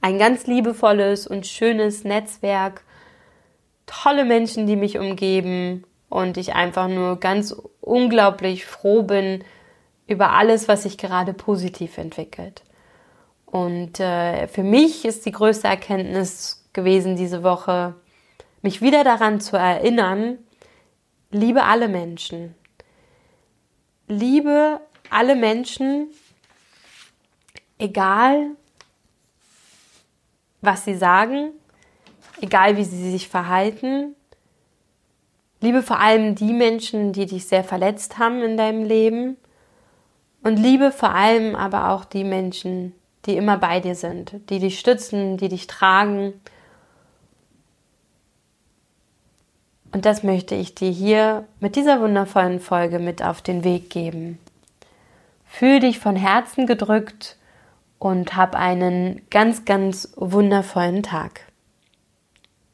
ein 0.01 0.19
ganz 0.19 0.47
liebevolles 0.47 1.27
und 1.27 1.47
schönes 1.47 2.05
Netzwerk, 2.05 2.83
tolle 3.87 4.25
Menschen, 4.25 4.67
die 4.67 4.77
mich 4.77 4.99
umgeben 4.99 5.85
und 6.15 6.37
ich 6.37 6.55
einfach 6.55 6.87
nur 6.87 7.19
ganz 7.19 7.57
unglaublich 7.81 8.67
froh 8.67 9.03
bin 9.03 9.43
über 10.07 10.31
alles, 10.31 10.69
was 10.69 10.85
sich 10.85 10.97
gerade 10.97 11.35
positiv 11.35 11.99
entwickelt. 11.99 12.63
Und 13.47 13.99
äh, 13.99 14.47
für 14.47 14.63
mich 14.63 15.05
ist 15.05 15.27
die 15.27 15.33
größte 15.33 15.67
Erkenntnis 15.67 16.69
gewesen 16.73 17.17
diese 17.17 17.43
Woche, 17.43 17.97
mich 18.63 18.81
wieder 18.81 19.03
daran 19.03 19.41
zu 19.41 19.57
erinnern, 19.57 20.39
liebe 21.33 21.65
alle 21.65 21.89
Menschen. 21.89 22.55
Liebe 24.07 24.81
alle 25.11 25.35
Menschen, 25.35 26.07
egal 27.77 28.51
was 30.61 30.85
sie 30.85 30.95
sagen, 30.95 31.51
egal 32.41 32.77
wie 32.77 32.85
sie 32.85 33.11
sich 33.11 33.29
verhalten. 33.29 34.15
Liebe 35.65 35.83
vor 35.83 35.99
allem 35.99 36.35
die 36.35 36.53
Menschen, 36.53 37.13
die 37.13 37.25
dich 37.25 37.47
sehr 37.47 37.65
verletzt 37.65 38.19
haben 38.19 38.43
in 38.43 38.57
deinem 38.59 38.85
Leben. 38.85 39.39
Und 40.43 40.59
liebe 40.59 40.93
vor 40.93 41.15
allem 41.15 41.57
aber 41.57 41.91
auch 41.91 42.05
die 42.05 42.23
Menschen, 42.23 42.93
die 43.25 43.37
immer 43.37 43.57
bei 43.57 43.81
dir 43.81 43.95
sind, 43.95 44.35
die 44.51 44.59
dich 44.59 44.79
stützen, 44.79 45.39
die 45.39 45.49
dich 45.49 45.67
tragen. 45.67 46.35
Und 49.91 50.05
das 50.05 50.23
möchte 50.23 50.55
ich 50.55 50.75
dir 50.75 50.91
hier 50.91 51.49
mit 51.61 51.77
dieser 51.77 52.01
wundervollen 52.01 52.61
Folge 52.61 52.99
mit 52.99 53.23
auf 53.23 53.41
den 53.41 53.65
Weg 53.65 53.89
geben. 53.89 54.39
Fühl 55.47 55.81
dich 55.81 55.99
von 55.99 56.15
Herzen 56.15 56.67
gedrückt 56.67 57.39
und 57.99 58.37
hab 58.37 58.55
einen 58.55 59.23
ganz, 59.31 59.65
ganz 59.65 60.13
wundervollen 60.17 61.03
Tag. 61.03 61.41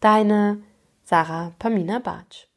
Deine 0.00 0.60
Sarah 1.04 1.52
Pamina 1.58 2.00
Bartsch. 2.00 2.49